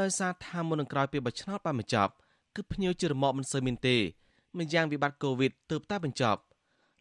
[0.00, 2.12] ដោយសារថាមុននឹងក្រោយពេលបោះឆ្នោតបានបញ្ចប់
[2.56, 3.96] គឺភ្ញៀវជារមាក់មិនសូវមានទេ
[4.58, 6.40] មិនយ៉ាងវិបត្តិកូវីដទើបតែបញ្ចប់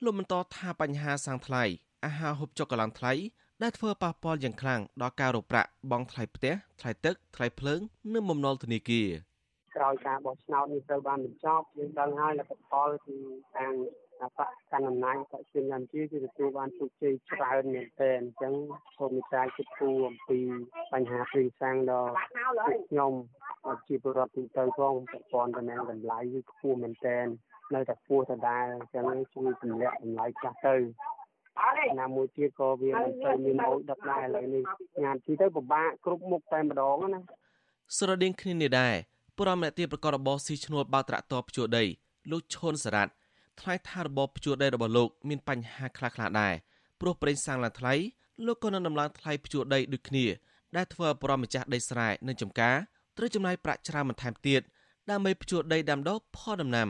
[0.03, 1.63] លោកបន្តថាបញ្ហាសាំងថ្លៃ
[2.05, 3.13] អាហារហូបចុកកឡើងថ្លៃ
[3.61, 7.79] ដែលធ្វើប៉ះពាល់យ៉ាងខ្លាំងដល់ការរកប្រាក់បង់ថ្លៃផ្ទះថ្លៃទឹកថ្លៃភ្លើង
[8.13, 9.09] និងបំណុលធនាគារ
[9.75, 13.15] ក្រោយការបោះឆ្នោតនេះត្រូវបានបញ្ចប់យើងដឹងហើយលទ្ធផលគឺ
[13.55, 13.73] ខាង
[14.37, 18.53] បកកណ្ដាលអំណាចបកជនកម្ពុជាគឺទទួលបានជោគជ័យច្រើនមែនទែនអញ្ចឹង
[18.97, 20.39] សូមមេត្តាគិតគូរអំពី
[20.93, 22.11] បញ្ហាព្រីសាំងដល់
[22.89, 23.13] ខ្ញុំ
[23.87, 27.25] ជាពលរដ្ឋទូទៅផងប្រព័ន្ធតំណែងតម្លៃគឺខ្ពស់មែនទែន
[27.73, 30.75] នៅតែខ្ពស់ដដែលអញ្ចឹងជួយទម្លាក់តម្លៃខ្លះទៅ
[31.99, 34.63] ណាមួយទៀតក៏វាមិនទៅមានអូចដឹកដែរឥឡូវនេះ
[35.03, 37.19] ញ៉ាំទីទៅពិបាកគ្រប់មុខតែម្ដងណា
[37.97, 38.95] ស្រដៀងគ្នានេះដែរ
[39.39, 41.83] ព្រមអ្នកទីប្រកបរបរស៊ីឈ្នួលបើត្រាក់តបជួដី
[42.31, 43.11] លោកឈុនសារ៉ាត់
[43.61, 46.53] ថ្លែងថារបបជួដីរបស់លោកមានបញ្ហាខ្លះៗដែរ
[46.99, 47.93] ព្រោះប្រេងសាំងឡើងថ្លៃ
[48.45, 50.25] លោកក៏នឹងដំឡើងថ្លៃភ្ជួរដីដូចគ្នា
[50.75, 52.77] ដែលធ្វើឲ្យប្រមម្ចាស់ដីស្រែនិងចំការ
[53.17, 54.61] ត្រូវចំណាយប្រាក់ច្រើនបន្ថែមទៀត
[55.09, 56.89] ដើម្បីភ្ជួរដីដាំដុះផលដំណាំ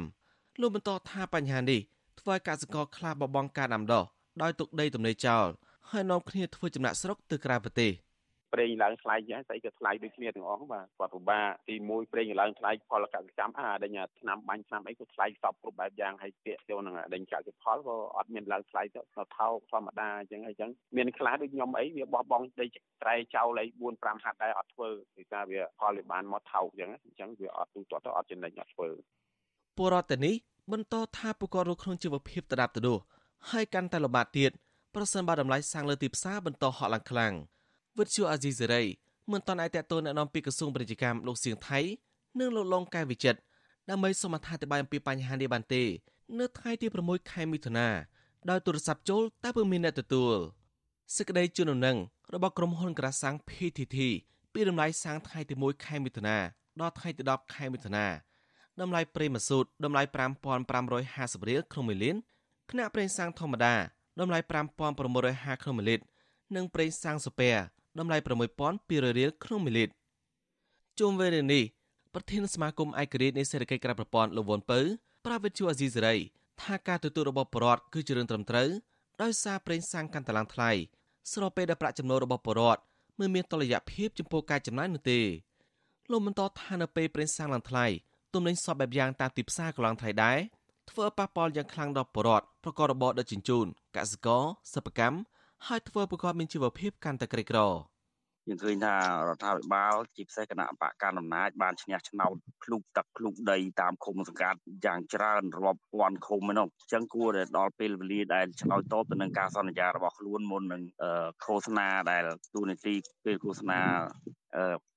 [0.62, 1.82] លោកបន្តថាបញ្ហានេះ
[2.20, 4.04] ធ្វើឲ្យកសិករខ្លះបបងការដាំដុះ
[4.42, 5.46] ដោយទុកដីទំនេរចោល
[5.90, 7.92] ហើយនាំគ្នាធ្វើចំណាក់ស្រុកទៅក្រៅប្រទេស
[8.54, 19.28] ប្រេងឡើងថ្លៃចឹងស្អីក៏ថ្លៃដូចគ្នាទាំងអស់បាទគាត់ពិបាកទី1ប្រេងឡើងថ្លៃផលកសិកម្មអាដេញឆ្នាំបាញ់ឆ្នាំអីក៏ថ្លៃសពគ្រប់បែបយ៉ាងហើយពាក់ចូលនឹងដេញកសិផលក៏អត់មានឡើងថ្លៃទៅថោក
[19.72, 22.66] ធម្មតាអញ្ចឹងអញ្ចឹងមានខ្លះដូចខ្ញុំអីវាបោះបង់ដី
[23.02, 28.90] ត្រែចោលអី4 5ហាត់ដែរអត់ធ្វើពីថាវាផលវាបានមកថោកអញ្ចឹងអញ្ចឹងវាអត់ទូទាត់ទៅអត់ចំណេញអត់ធ្វើ
[29.78, 30.36] ពលរដ្ឋទៅនេះ
[30.72, 33.00] បន្តថាពួកគាត់រស់ក្នុងជីវភាពដដាបដដួស
[33.52, 34.52] ហើយកាន់តែលំបាកទៀត
[34.96, 37.34] ប្រសិនបើតម្លៃសាំងលើទីផ្សារបន្តហក់ឡើងខ្លាំង
[37.98, 38.84] វិទ្យុអាស៊ីសេរី
[39.32, 41.80] មិនតន់អាចតតទៅណែនាំពីក្រសួងពាណិជ្ជកម្មលោកសៀងថៃ
[42.40, 43.40] និងលោកលងកែវិចិត្រ
[43.90, 45.84] ដើម្បីសូមអធិប្បាយអំពីបញ្ហានេះបានទេ
[46.40, 47.88] នៅថ្ងៃទី6ខែមិថុនា
[48.50, 50.36] ដោយទូរស័ព្ទចូលតែពុំមានអ្នកទទួល
[51.16, 51.98] សេចក្តីជូនដំណឹង
[52.34, 53.98] របស់ក្រុមហ៊ុនក្រាសាំង PTT
[54.54, 56.38] ពីតម្លៃសាំងថ្ងៃទី1ខែមិថុនា
[56.82, 58.08] ដល់ថ្ងៃទី10ខែមិថុនា
[58.82, 60.02] តម្លៃប្រេងម៉ាស៊ូតតម្លៃ
[60.62, 62.16] 5550រៀលក្នុង1លាន
[62.72, 63.76] ខ្នាក់ប្រេងសាំងធម្មតា
[64.20, 66.06] តម្លៃ5650ក្នុង1លីត្រ
[66.56, 67.52] និងប្រេងសាំងសូពែ
[68.00, 68.18] តម្លៃ
[68.68, 69.94] 6200រៀលក្នុង1លីត្រ
[71.00, 71.64] ជុំវិញរឿងនេះ
[72.14, 74.80] ប្រធានសមាគមឯករាជ្យនៃសេដ្ឋកិច្ចក្រៅប្រព័ន្ធលោកវ៉ុនពៅ
[75.26, 76.16] ប្រាវិទ្យាអាស៊ីសេរី
[76.62, 78.70] ថាការទទួលរបស់បរដ្ឋគឺជារឿងត្រឹមត្រូវ
[79.22, 80.72] ដោយសារប្រេងសាំងកាន់តែឡើងថ្លៃ
[81.32, 82.82] ស្របពេលដែលប្រាក់ចំណូលរបស់បរដ្ឋ
[83.20, 85.20] មិនមានតុល្យភាពចំពោះការចំណាយនោះទេ
[86.12, 87.86] លោកបន្តថានៅពេលប្រេងសាំងឡើងថ្លៃ
[88.34, 90.38] ទំនិញសពបែបយ៉ាងតាមទីផ្សារក៏ឡើងថ្លៃដែរ
[90.90, 93.66] ធ្វើប៉ះពាល់យ៉ាងខ្លាំងដល់ប្រជាពលរដ្ឋប្រកបរបរដឹកជញ្ជូន
[93.96, 95.18] កសិករសិប្បកម្ម
[95.68, 97.60] ហើយធ្វើប្រកបមានជីវភាពកាន់តែក្រីក្រ
[98.48, 98.96] យើងឃើញថា
[99.30, 110.82] រដ្ឋាភិបាលជាពិសេសគណៈបកកណ្ដាលអំណាចបានឈ្នះឆ្នោតភ្លុកទឹកភ្លុកដីតាមឃុំសង្កាត់យ៉ាងច្រើនរាប់ពាន់ឃុំហ្នឹងអញ្ចឹងគួរតែដល់ពេលវេលាដែលឆ្លើយតបទៅនឹងការសន្យារបស់ខ្លួនមុននឹង
[111.46, 112.24] ឃោសនាដែល
[112.54, 113.80] ទូនីតិពេលឃោសនា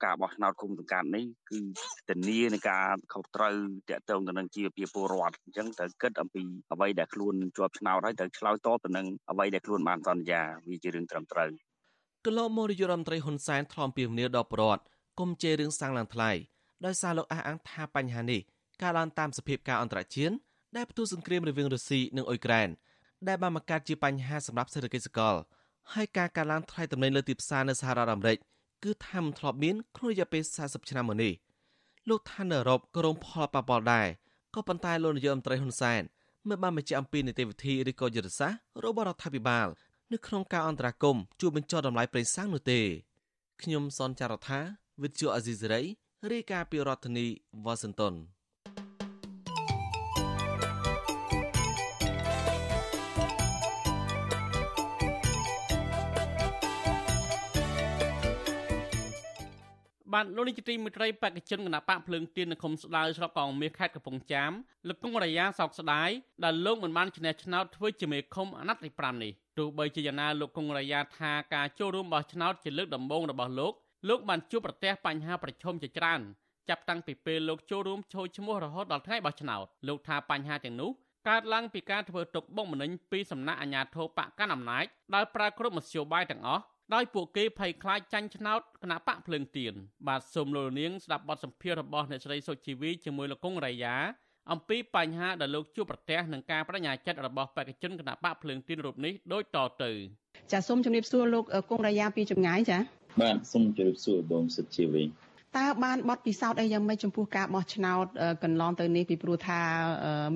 [0.04, 1.58] ការបោះឆ្នោតគុំសង្កាត់នេះគឺ
[2.08, 3.54] ធានានៃការខុសត្រូវ
[3.90, 6.42] តកតងទៅនឹងជីវភាពពលរដ្ឋអញ្ចឹងត្រូវគិតអំពី
[6.72, 11.50] អ្វីដែលខ្លួនជាប់ឆ្នោតហើយត្រូវឆ្លើយតបទៅនឹងអ្វីដែលខ្លួនបានសន្យាវាជារឿងត្រឹមត្រូវ
[12.26, 14.84] កន្លងមកនាយករដ្ឋមន្ត្រីហ៊ុនសែនថ្លំពីមនីដល់ប្រវត្តិ
[15.18, 16.30] គុំជេររឿងសាំងឡើងថ្លៃ
[16.86, 18.40] ដោយសារលោកអះអាងថាបញ្ហានេះ
[18.82, 20.34] កើតឡើងតាមសភាពការអន្តរជាតិ
[20.76, 22.68] ដែលផ្ទុះសង្គ្រាមរវាងរុស្ស៊ីនិងអ៊ុយក្រែន
[23.28, 25.34] ដែលបានបង្កើតជាបញ្ហាសម្រាប់សេដ្ឋកិច្ចសកល
[25.94, 28.38] ហើយការកើនឡើងថ្លៃទំនិញលើទីផ្សារនៅសហរដ្ឋអាមេរិក
[28.84, 31.32] គឺថាមិនធ្លាប់មានក្នុងរយៈពេល40ឆ្នាំមកនេះ
[32.08, 34.06] លោកថានៅអឺរ៉ុបក៏រងផលប៉ះពាល់ដែរ
[34.54, 36.02] ក៏ប៉ុន្តែលោកនាយករដ្ឋមន្ត្រីហ៊ុនសែន
[36.48, 39.68] មិនបានបញ្ជាក់អំពីនីតិវិធីឬក៏យុទ្ធសាស្ត្ររបស់រដ្ឋាភិបាល
[40.12, 42.80] នៅក្នុងការអន្តរាគមជួយបញ្ចុះតម្លៃប្រេងសាំងនោះទេ
[43.62, 44.60] ខ្ញុំសនចាររថា
[45.02, 45.82] វិទ្យុអាស៊ីសេរី
[46.32, 47.26] រាយការណ៍ពីរដ្ឋធានី
[47.64, 48.14] វ៉ាស៊ីនតោន
[60.16, 64.52] បាទលោកនាយកទីមេត្រីបកជនគណៈបកភ្លើងទៀននៅឃុំស្ដៅស្រុកកងមាសខេត្តកំពង់ចាម
[64.88, 66.10] លោកគង់រាយាសោកស្ដាយ
[66.44, 73.72] ដែលលោកមិនបានឈ្នះឆ្នោតធ្វើជាមេឃុំអាណត្តិទី5នេះទោះបីជាយ៉ាងណាលោកគង់រាយាថាការចូលរួមបោះឆ្នោតជាលើកដំបូងរបស់លោក
[74.08, 76.20] លោកបានជួបប្រទះបញ្ហាប្រឈមជាច្រើន
[76.68, 80.90] ចាប់តាំងពីពេលលោកចូលរួមចូលឈ្មោះរហូតដល់ថ្ងៃបោះឆ្នោតលោកថាបញ្ហាទាំងនោះ
[81.28, 86.62] កើតឡើងពីការធ្វើទុកបុកម្នេញពីសំណាក់អាជ្ញាធរបកកណ្ដាលអំណាចដោយប្រើគ្រប់មធ្យោបាយទាំងអស់
[86.94, 89.74] ដោយពួកគេភ័យខ្លាចចាញ់ឆ្នោតគណៈបកភ្លើងទៀន
[90.08, 93.96] បាទសូមលោកនាងស្ដាប់បទសម្ភាសន៍របស់អ្នកស្រីសុជីវីជាមួយលោកកុងរ៉ៃយ៉ា
[94.52, 99.90] អំពីបញ្ហាដែលលោកជួបប្រទះនឹងការបដិញ្ញាចិត្តរបស់បេក្ខជនគណៈបកភ្លើងទៀនរូបនេះដូចតទៅ
[100.52, 102.78] ចាសូមជម្រាបសួរលោកកុងរ៉ៃយ៉ាពីចម្ងាយចា
[103.22, 105.04] បាទសូមជម្រាបសួរបងសុជីវី
[105.56, 108.06] តើបានបត់ពិសោធន៍អីយ៉ាងម៉េចចំពោះការបោះឆ្នោត
[108.44, 109.60] កន្លងទៅនេះពីព្រោះថា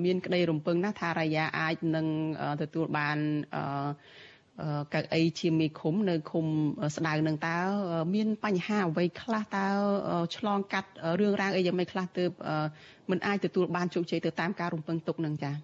[0.05, 2.07] មានក្តីរំពឹងណាស់ថារាយាអាចនឹង
[2.61, 3.17] ទទួលបាន
[3.55, 3.61] អឺ
[4.93, 6.45] កៅអីជាមេឃុំនៅឃុំ
[6.95, 7.57] ស្ដៅនឹងតើ
[8.15, 9.67] មានបញ្ហាអ្វីខ្លះតើ
[10.37, 10.89] ឆ្លងកាត់
[11.19, 12.31] រឿងរ៉ាវអីយ៉ាងម៉េចខ្លះទើប
[13.09, 15.55] មិនអាចទទួលបានជោគជ័យទៅតាមការរំពឹងទុកនឹងចា៎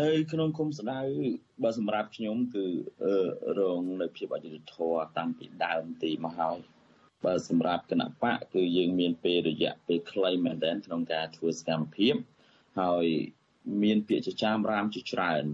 [0.00, 1.00] នៅក្នុងគុំស្ដៅ
[1.62, 2.66] បើសម្រាប់ខ្ញុំគឺ
[3.58, 6.58] រងនៅភាពអយុត្តិធម៌តាំងពីដើមទីមកហើយ
[7.24, 12.14] បើសម្រាប់គណៈបកគឺយើងមានពេលរយៈពេលខ្លីមែនទែនក្នុងការធ្វើសកម្មភាព
[12.80, 13.06] ហើយ
[13.82, 15.44] មានពាក្យចចាមរាមជាច្រើន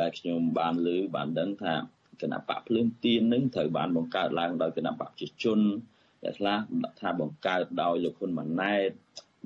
[0.00, 1.74] ដែលខ្ញុំបានលើបានដឹងថា
[2.22, 5.60] គណៈបកភ្លើងទៀននឹងត្រូវបានបង្កើតឡើងដោយគណៈបកប្រជាជន
[6.24, 6.58] អ្នកខ្លះ
[7.00, 8.90] ថាបង្កើតដោយលោកហ៊ុនម៉ាណែត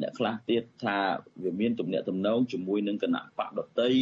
[0.01, 0.99] អ្នកខ្លះទៀតថា
[1.43, 3.93] វាមានទំនាក់ទំនងជាមួយនឹងគណៈបកដតី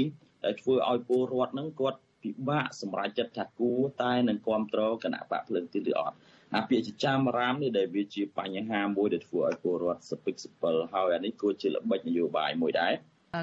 [0.44, 6.16] ដែលធ្វើឲ្យពលរដ្ឋនឹងគាត់ពិបាកសម្រេចចិត្តថាគួរតែនឹងគ្រប់គ្រងគណៈបកភ្លើងទៀនឬអត់
[6.54, 12.92] អាពាក្យចចាមរាមនេះដែលវាជាបញ្ហាមួយដែលធ្វើឲ្យពលរដ្ឋសពិកសពិលហើយអានេះគួរជាល្បិចនយោបាយមួយដែរ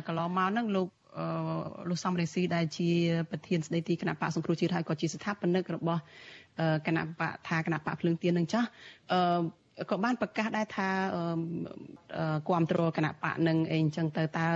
[0.07, 0.87] កន្លងមកហ្នឹងលោក
[1.89, 2.89] លោកសំរេស៊ីដែលជា
[3.31, 6.01] ប្រធានស្ដីទីគណៈបកសង្គ្រោះជាតិហើយក៏ជាស្ថាបនិករបស់
[6.87, 8.67] គណៈបកថាគណៈបកភ្លើងទៀននឹងចាស់
[9.13, 10.89] អឺក៏បានប្រកាសដែរថា
[12.47, 14.47] គ្រប់គ្រងគណៈបកនឹងអីអញ្ចឹងទៅតើ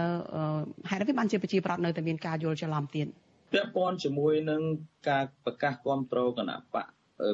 [0.90, 3.08] ហេតុអ្វីបានជាប្រជាប្រដ្ឋនៅតែមានការយល់ច្រឡំទៀត
[3.54, 4.62] ពាក់ព័ន្ធជាមួយនឹង
[5.10, 6.86] ការប្រកាសគ្រប់គ្រងគណៈបក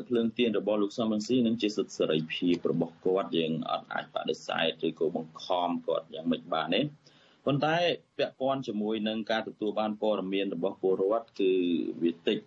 [0.07, 6.81] ភ្លើងទៀនរបស់លោកសំរងស៊ីនឹងជាសិទ្ធិសេរីភាពរបស់គាត់យើងអត់អាចបដិសេធឬក៏បង្ខំគាត់យ៉ាងម៉េចបានទេ
[7.51, 7.77] ប៉ុន្តែ
[8.17, 11.51] ពាក់ព័ន្ធជាមួយនឹងការទទួលបានព័ត៌មានរបស់ពលរដ្ឋគឺ
[12.03, 12.37] វាតិច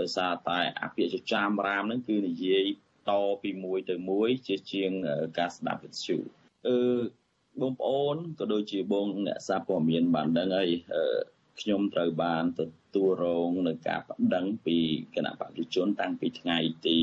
[0.00, 2.64] ដោយសារតែអភិជាចាមរាមហ្នឹងគឺនិយាយ
[3.10, 4.90] តពីមួយទៅមួយជាជាង
[5.38, 6.16] ការស្ដាប់វិទ្យុ
[6.66, 6.78] អឺ
[7.60, 10.70] បងប្អូនក៏ដូចជាបងអ្នកសារព័ត៌មានបានដឹងហើយ
[11.60, 12.62] ខ្ញុំត្រូវបានទ
[12.94, 14.78] ទួលរងនឹងការប្តឹងពី
[15.14, 16.98] គណៈបព្វជិជនតាំងពីថ្ងៃទី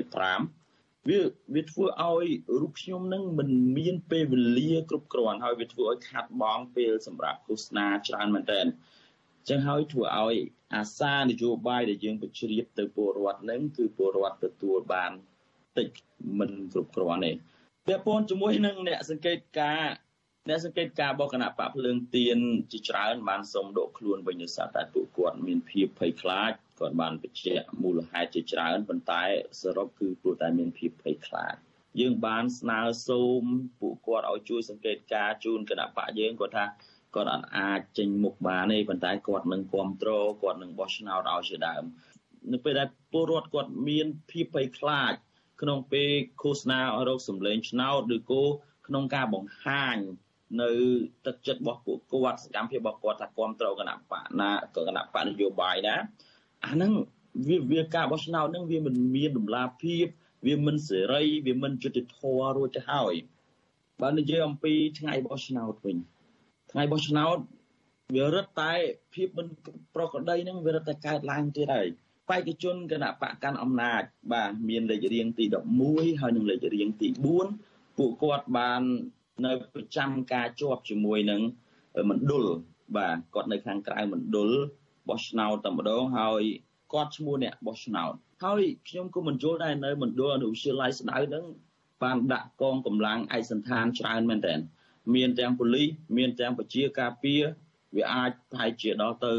[0.00, 0.65] 25
[1.08, 1.20] វា
[1.54, 2.28] វាធ្វើឲ្យ
[2.60, 3.48] រូបខ្ញុំនឹងមិន
[3.78, 8.66] មានពេលវេលាគ្រប់គ្រាន់ហើយវាធ្វើឲ្យខាត់បងពេលសម្រាប់ឃោសនាច្រើនមែនទែន
[9.48, 10.36] ចឹងហើយធ្វើឲ្យ
[10.74, 15.12] អាសានយោបាយដែលយើងបញ្ជ្រាបទៅពលរដ្ឋនឹងគឺពលរដ្ឋទទួលបាន
[15.78, 15.88] តិច
[16.38, 17.32] មិនគ្រប់គ្រាន់ទេ
[17.86, 19.82] ពាក់ព័ន្ធជាមួយនឹងអ្នកសង្កេតការ
[20.48, 22.38] អ្នកសង្កេតការរបស់គណៈបកភ្លើងទៀន
[22.72, 29.22] ជាច្រើនបានសុំដកខ្លួនវិញដោយសារតែពួកគាត់មានភាពភ័យខ្លាច គាត់បានបញ្ជាក់មូលហេតុជាច្រើនប៉ុន្តែ
[29.62, 31.54] សរុបគឺព្រោះតែមានភាពភ័យខ្លាច
[32.00, 33.42] យើងបានស្នើសូម
[33.80, 36.64] ពួកគាត់ឲ្យជួយសង្កេតការជូនគណៈបកយើងគាត់ថា
[37.14, 41.84] គាត់អត់អាចចេញមុខបានទេប៉ុន្តែគាត់នឹងគ្រប់គ្រងគាត់នឹងបោះឆ្នោតឲ្យជាដើម
[42.52, 45.12] នៅពេលដែលពលរដ្ឋគាត់មានភាពភ័យខ្លាច
[45.62, 46.10] ក្នុងពេល
[46.42, 48.44] ឃោសនារោគសម្លេងឆ្នោតឬក៏
[48.86, 49.96] ក្នុងការបង្ហាញ
[50.62, 50.70] នៅ
[51.26, 55.96] ទឹកចិត្តរបស់ពួកគាត់សកម្មភាពរបស់គាត់ថាគ្រប់គ្រងគណៈបកណាក៏គណៈបកនយោបាយណា
[56.64, 56.92] អាហ្នឹង
[57.48, 60.06] វាវាការបោះឆ្នោតហ្នឹងវាមិនមានដំណាភាព
[60.46, 63.14] វាមិនសេរីវាមិនយុត្តិធម៌រួចទៅហើយ
[64.02, 65.96] បើនិយាយអំពីថ្ងៃបោះឆ្នោតវិញ
[66.72, 67.36] ថ្ងៃបោះឆ្នោត
[68.14, 68.72] វារឹតតែ
[69.14, 69.46] ភាពមិន
[69.94, 71.88] ប្រក្រតីហ្នឹងវារឹតតែកើតឡើងទៀតហើយ
[72.30, 74.02] បេក្ខជនគណៈបកកាន់អំណាច
[74.32, 75.44] បាទមានលេខរៀងទី
[75.82, 77.08] 11ហើយនិងលេខរៀងទី
[77.54, 78.82] 4ពួកគាត់បាន
[79.44, 81.40] នៅប្រចាំការជាប់ជាមួយនឹង
[82.10, 82.44] មណ្ឌល
[82.96, 84.50] បាទគាត់នៅខាងក្រៅមណ្ឌល
[85.08, 86.42] បោះឆ្នោតតែម្ដងហើយ
[86.92, 88.12] គាត់ឈ្មោះអ្នកបោះឆ្នោត
[88.44, 91.44] ហើយខ្ញុំក៏មិនយល់ដែរនៅមណ្ឌលអនុវិទ្យាល័យស្ដៅហ្នឹង
[92.02, 94.58] បានដាក់កងកម្លាំងឯកសន្តានច្រើនមែនទែន
[95.14, 97.42] មានទាំងប៉ូលីសមានទាំងពជាការពារ
[97.96, 99.34] វាអាចប្រហែលជាដល់ទៅ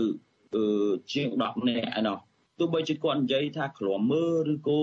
[1.11, 2.17] ជាង10នាក់ឯណោះ
[2.59, 4.81] ទោះបីជាគាត់និយាយថាក្លំមើឬក៏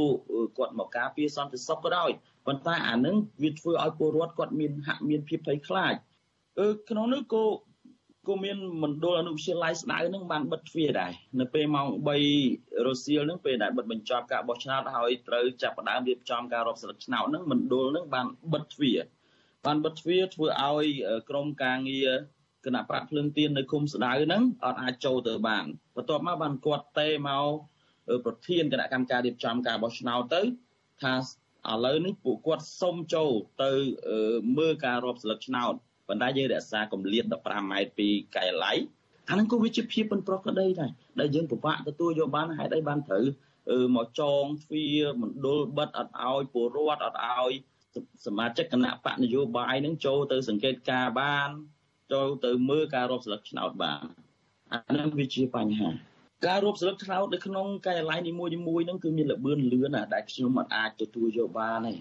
[0.59, 2.11] គាត់មកការពារសន្តិសុខក៏ដោយ
[2.47, 5.95] ប៉ុន្តែអានឹងវាធ្វើឲ្យពលរដ្ឋគាត់មានហាក់មានភាពភ័យខ្លាច
[6.61, 7.45] អឺក្នុងនោះក៏
[8.28, 11.86] ក៏មានមណ្ឌលអនុវិទ្យាល័យស្ដៅនឹងបានបិទទ្វារដែរនៅពេលម៉ោង
[12.36, 18.98] 3រសៀលនឹងពេលដែលបិទបញ្ចប់ការបោះឆ្នោតហើយត្រូវចាប់ផ្ដើមរៀបចំការរាប់ស្លឹកឆ្នោតនឹងមណ្ឌលនឹងបានបិទទ្វារ
[19.66, 20.86] បានបិទទ្វារធ្វើឲ្យ
[21.30, 22.10] ក្រុមការងារ
[22.66, 25.64] គណៈបកភ្លើងទៀននៅគុំស្ដៅហ្នឹងអត់អាចចូលទៅបាន
[25.96, 27.48] បន្ទាប់មកបានគាត់ទេមក
[28.24, 30.42] ប្រធានគណៈកម្មការរៀបចំការបោះឆ្នោតទៅ
[31.02, 31.14] ថា
[31.72, 33.30] ឥឡូវនេះពួកគាត់សុំចូល
[33.62, 33.70] ទៅ
[34.58, 35.74] មើលការរាប់ស្លឹកឆ្នោត
[36.09, 38.72] ប៉ុន្តែយើងរក្សាកម្រិត15ម៉ែត្រពីកែឡៃ
[39.28, 40.90] អាហ្នឹងក៏វាជាភាពមិនប្រក្រតីដែរ
[41.20, 43.24] ដែលយើងពិបាកទទួលយកបានហេតុអីបានត្រូវ
[43.96, 47.52] មកចងទ្វារមណ្ឌលបិទអត់ឲ្យពលរដ្ឋអត់ឲ្យ
[48.26, 51.48] សមាជិកគណៈបកនយោបាយនឹងចូលទៅសង្កេតការបាន
[52.12, 54.02] ចូលទៅមើលការរាប់ស្លឹកឆ្នោតបាន
[54.72, 55.88] អានឹងវាជាបញ្ហា
[56.46, 61.94] ការរាប់ស្លឹកឆ្នោតនៅក្នុងកាយឡៃនីមួយៗហ្នឹងគឺមានលបឿនលឿនណាដែលខ្ញុំមិនអាចទទួលយកបានទេ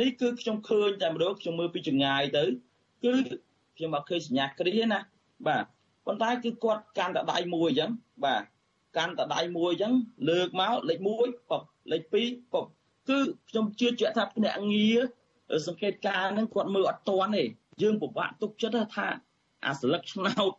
[0.00, 2.44] នេះគឺខ្ញុំឃើញតែម្ដងខ្ញុំមើលពីចម្ងាយទៅ
[3.06, 3.16] គឺ
[3.76, 4.98] ខ្ញុំអត់ឃើញសញ្ញាគ្រាណា
[5.46, 5.64] បាទ
[6.06, 7.90] ប៉ុន្តែគឺគាត់កាន់តែដៃមួយអញ្ចឹង
[8.24, 8.42] បាទ
[8.96, 9.94] កាន់តែដៃមួយអញ្ចឹង
[10.28, 11.06] លើកមកលេខ1
[11.50, 12.66] ពុកលេខ2ពុក
[13.08, 13.18] គឺ
[13.50, 14.98] ខ្ញុំជឿជាក់ថាភ្នាក់ងារ
[15.66, 17.44] សង្កេតការហ្នឹងគាត់មើលអត់ទាន់ទេ
[17.82, 19.06] យើងពិបាកទុកចិត្តថា
[19.66, 20.52] អាស្លឹកឆ្នោត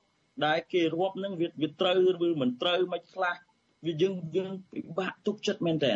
[0.45, 3.35] ដែលគេរាប់នឹងវាវាត្រូវឬមិនត្រូវមិនខ្លះ
[3.85, 5.93] វាយើងយើងពិបាកទុកចិត្តមែនតើ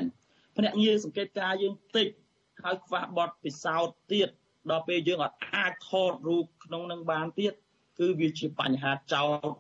[0.57, 2.07] ភ្នាក់ងារសង្កេតការយើងតិច
[2.63, 4.29] ហើយខ្វះបទពិសោធន៍ទៀត
[4.69, 7.53] ដល់ពេលយើងអត់អាចថតរូបក្នុងនឹងបានទៀត
[7.99, 9.51] គឺវាជាបញ្ហាចោត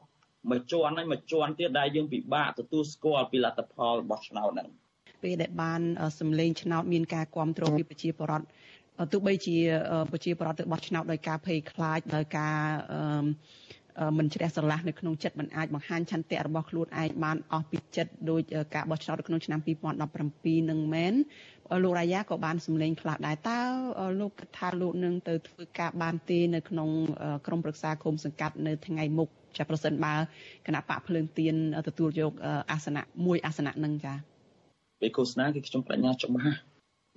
[0.49, 4.67] មួយជាន់ហើយមួយជាន់ទៀតដែលយើងពិបាកទទួលស្គាល់ពីលទ្ធផលរបស់ឆ្នោតហ្នឹង
[5.23, 5.81] ពេលដែលបាន
[6.19, 8.45] សម្លេងឆ្នោតមានការគ្រប់គ្រងពីប្រជាពលរដ្ឋ
[9.11, 9.57] ទោះបីជា
[10.11, 12.57] ប្រជាពលរដ្ឋទៅបោះឆ្នោតដោយការភ័យខ្លាចដោយការ
[14.17, 18.41] មិនជ្រះស្រឡះនៅក្នុងចិត្តមិនអាចបង្ហាញឆន្ទៈរបស់ខ្លួនឯងបានអស់ពីចិត្តដោយ
[18.75, 21.13] ការបោះឆ្នោតក្នុងឆ្នាំ2017នឹងមែន
[21.83, 23.59] លោករ៉ាយ៉ាក៏បានសម្លេងខ្លះដែរតើ
[24.19, 26.89] លោកគិតថាលោកនឹងទៅធ្វើការបានទេនៅក្នុង
[27.47, 30.13] ក្រមប្រឹក្សាគុំសង្កាត់នៅថ្ងៃមុខចាប្រសិនបើ
[30.67, 31.55] គណៈបកភ្លើងទៀន
[31.87, 32.31] ទទួលយក
[32.71, 34.13] អាសនៈមួយអាសនៈនឹងចា
[35.01, 36.57] ពេលឃោសនាគឺខ្ញុំបញ្ញាច្បាស់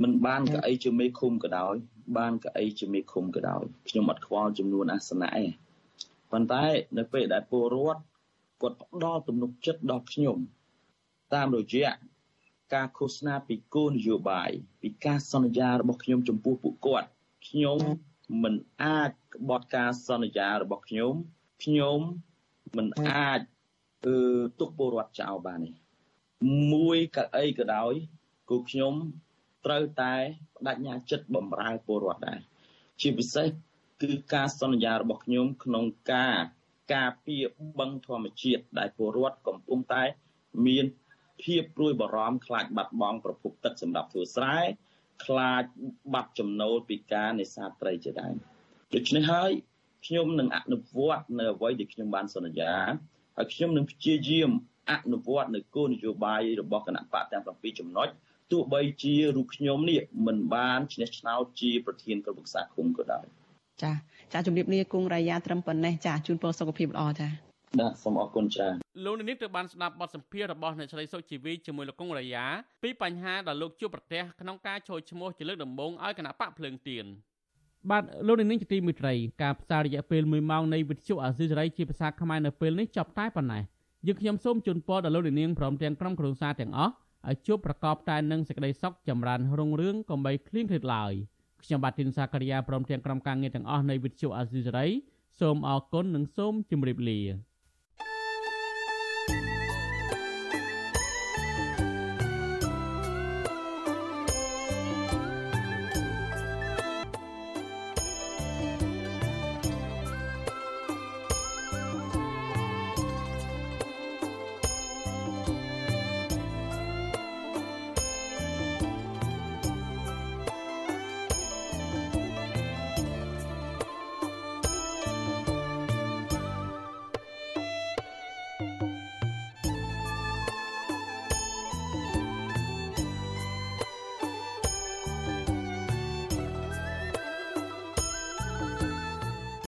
[0.02, 1.74] មិនបានកៅអីជាមេឃុំក៏ដោយ
[2.18, 5.44] បានកៅអីជាមេឃុំក៏ដោយខ្ញុំអត់ខ្វល់ចំនួនអាសនៈទេ
[6.30, 6.64] ប៉ុន្តែ
[6.98, 8.02] នៅពេលដែលពលរដ្ឋ
[8.62, 10.38] គាត់ផ្ដល់ទំនុកចិត្តដល់ខ្ញុំ
[11.34, 11.92] តាមរយៈ
[12.74, 14.50] ការឃោសនាពីគោលនយោបាយ
[14.82, 17.08] ពីការសន្យារបស់ខ្ញុំចំពោះពួកគាត់
[17.48, 17.78] ខ្ញុំ
[18.42, 21.14] មិនអាចក្បត់ការសន្យារបស់ខ្ញុំ
[21.62, 22.00] ខ្ញុំ
[22.76, 23.40] មិនអាច
[24.06, 24.16] អឺ
[24.60, 25.72] ទុកពលរដ្ឋចោលបានទេ
[26.72, 27.92] មួយកៅអីក៏ដោយ
[28.50, 28.94] គូខ្ញុំ
[29.64, 30.14] ត្រូវតែ
[30.66, 32.40] បដិញ្ញាចិត្តបំរើពលរដ្ឋដែរ
[33.00, 33.48] ជាពិសេស
[34.02, 36.38] គឺការសន្យារបស់ខ្ញុំក្នុងការ
[36.94, 37.44] ការពារ
[37.78, 40.04] បឹងធម្មជាតិដែលពលរដ្ឋកំពុងតែ
[40.66, 40.86] មាន
[41.42, 44.58] ភាពព្រួយបារម្ភខ្លាចបាត់បង់ប្រភពទឹកសម្រាប់ធ្វើស្រែ
[45.24, 45.64] ខ្លាច
[46.14, 48.34] បាត់ចំណូលពីការនេសាទត្រីជាដើម
[48.94, 49.50] ដូច្នេះហើយ
[50.06, 52.74] ខ្ញុំនឹងអនុវត្តនៅអ្វីដែលខ្ញុំបានសន្យា
[53.36, 54.50] ហើយខ្ញុំនឹងព្យាយាម
[54.92, 58.08] អនុវត្តនៅគោលនយោបាយរបស់គណៈបកទាំង7ចំណុច
[58.52, 63.24] ទោះបីជារូបខ្ញុំនេះមិនបានឈ្នះឆ្នោតជាប្រធានក្រុមប្រឹក្សាគុំក៏ដោយ
[63.82, 63.92] ចា
[64.32, 67.28] ចាជំរាបលាគង់រាយាត្រឹមប៉ុណ្ណេះចាជូនពរសុខភាពល្អចា
[67.80, 72.44] បាទសូមអរគុណច្រើនលោកនាងទៅបានស្ដាប់បទសម្ភាសន៍របស់អ្នកស្រីសុជីវីជាមួយលោកកុងរាយា
[72.82, 77.04] ពីបញ្ហាដែលលោកជួបប្រទះក្នុងការចូលឈ្មោះជាលើកដំបូងឲ្យគណៈបកភ្លើងទៀន
[77.90, 83.62] បាទលោកនាងជាទីមេត្រីការផ្សាយរយៈពេល1ម៉ោងនៃវិទ្យុអាស៊ីសេរីជាភាសាខ្មែរនៅពេលនេះចប់តែប៉ុណ្ណេះ
[84.06, 86.92] យើងខ្ញុំសូមជូនពរដល់លោកនាងព្រមទាំងក្រុមគ្រួសារទាំងអស់
[87.28, 91.12] ឲ្យជួបប្រកបតែនឹងសេចក្តីសុខចម្រើនរុងរឿងកុំបីឃ្លៀងឃ្លាតឡើយ
[91.62, 94.86] ខ្ញុំបាទទីនសាករិយាព្រមទាំងក្រុមការងារទាំងអស់នៃវិទ្យុអាស៊ីសេរី
[95.40, 97.20] សូមអរគុណនិងសូមជម្រាបលា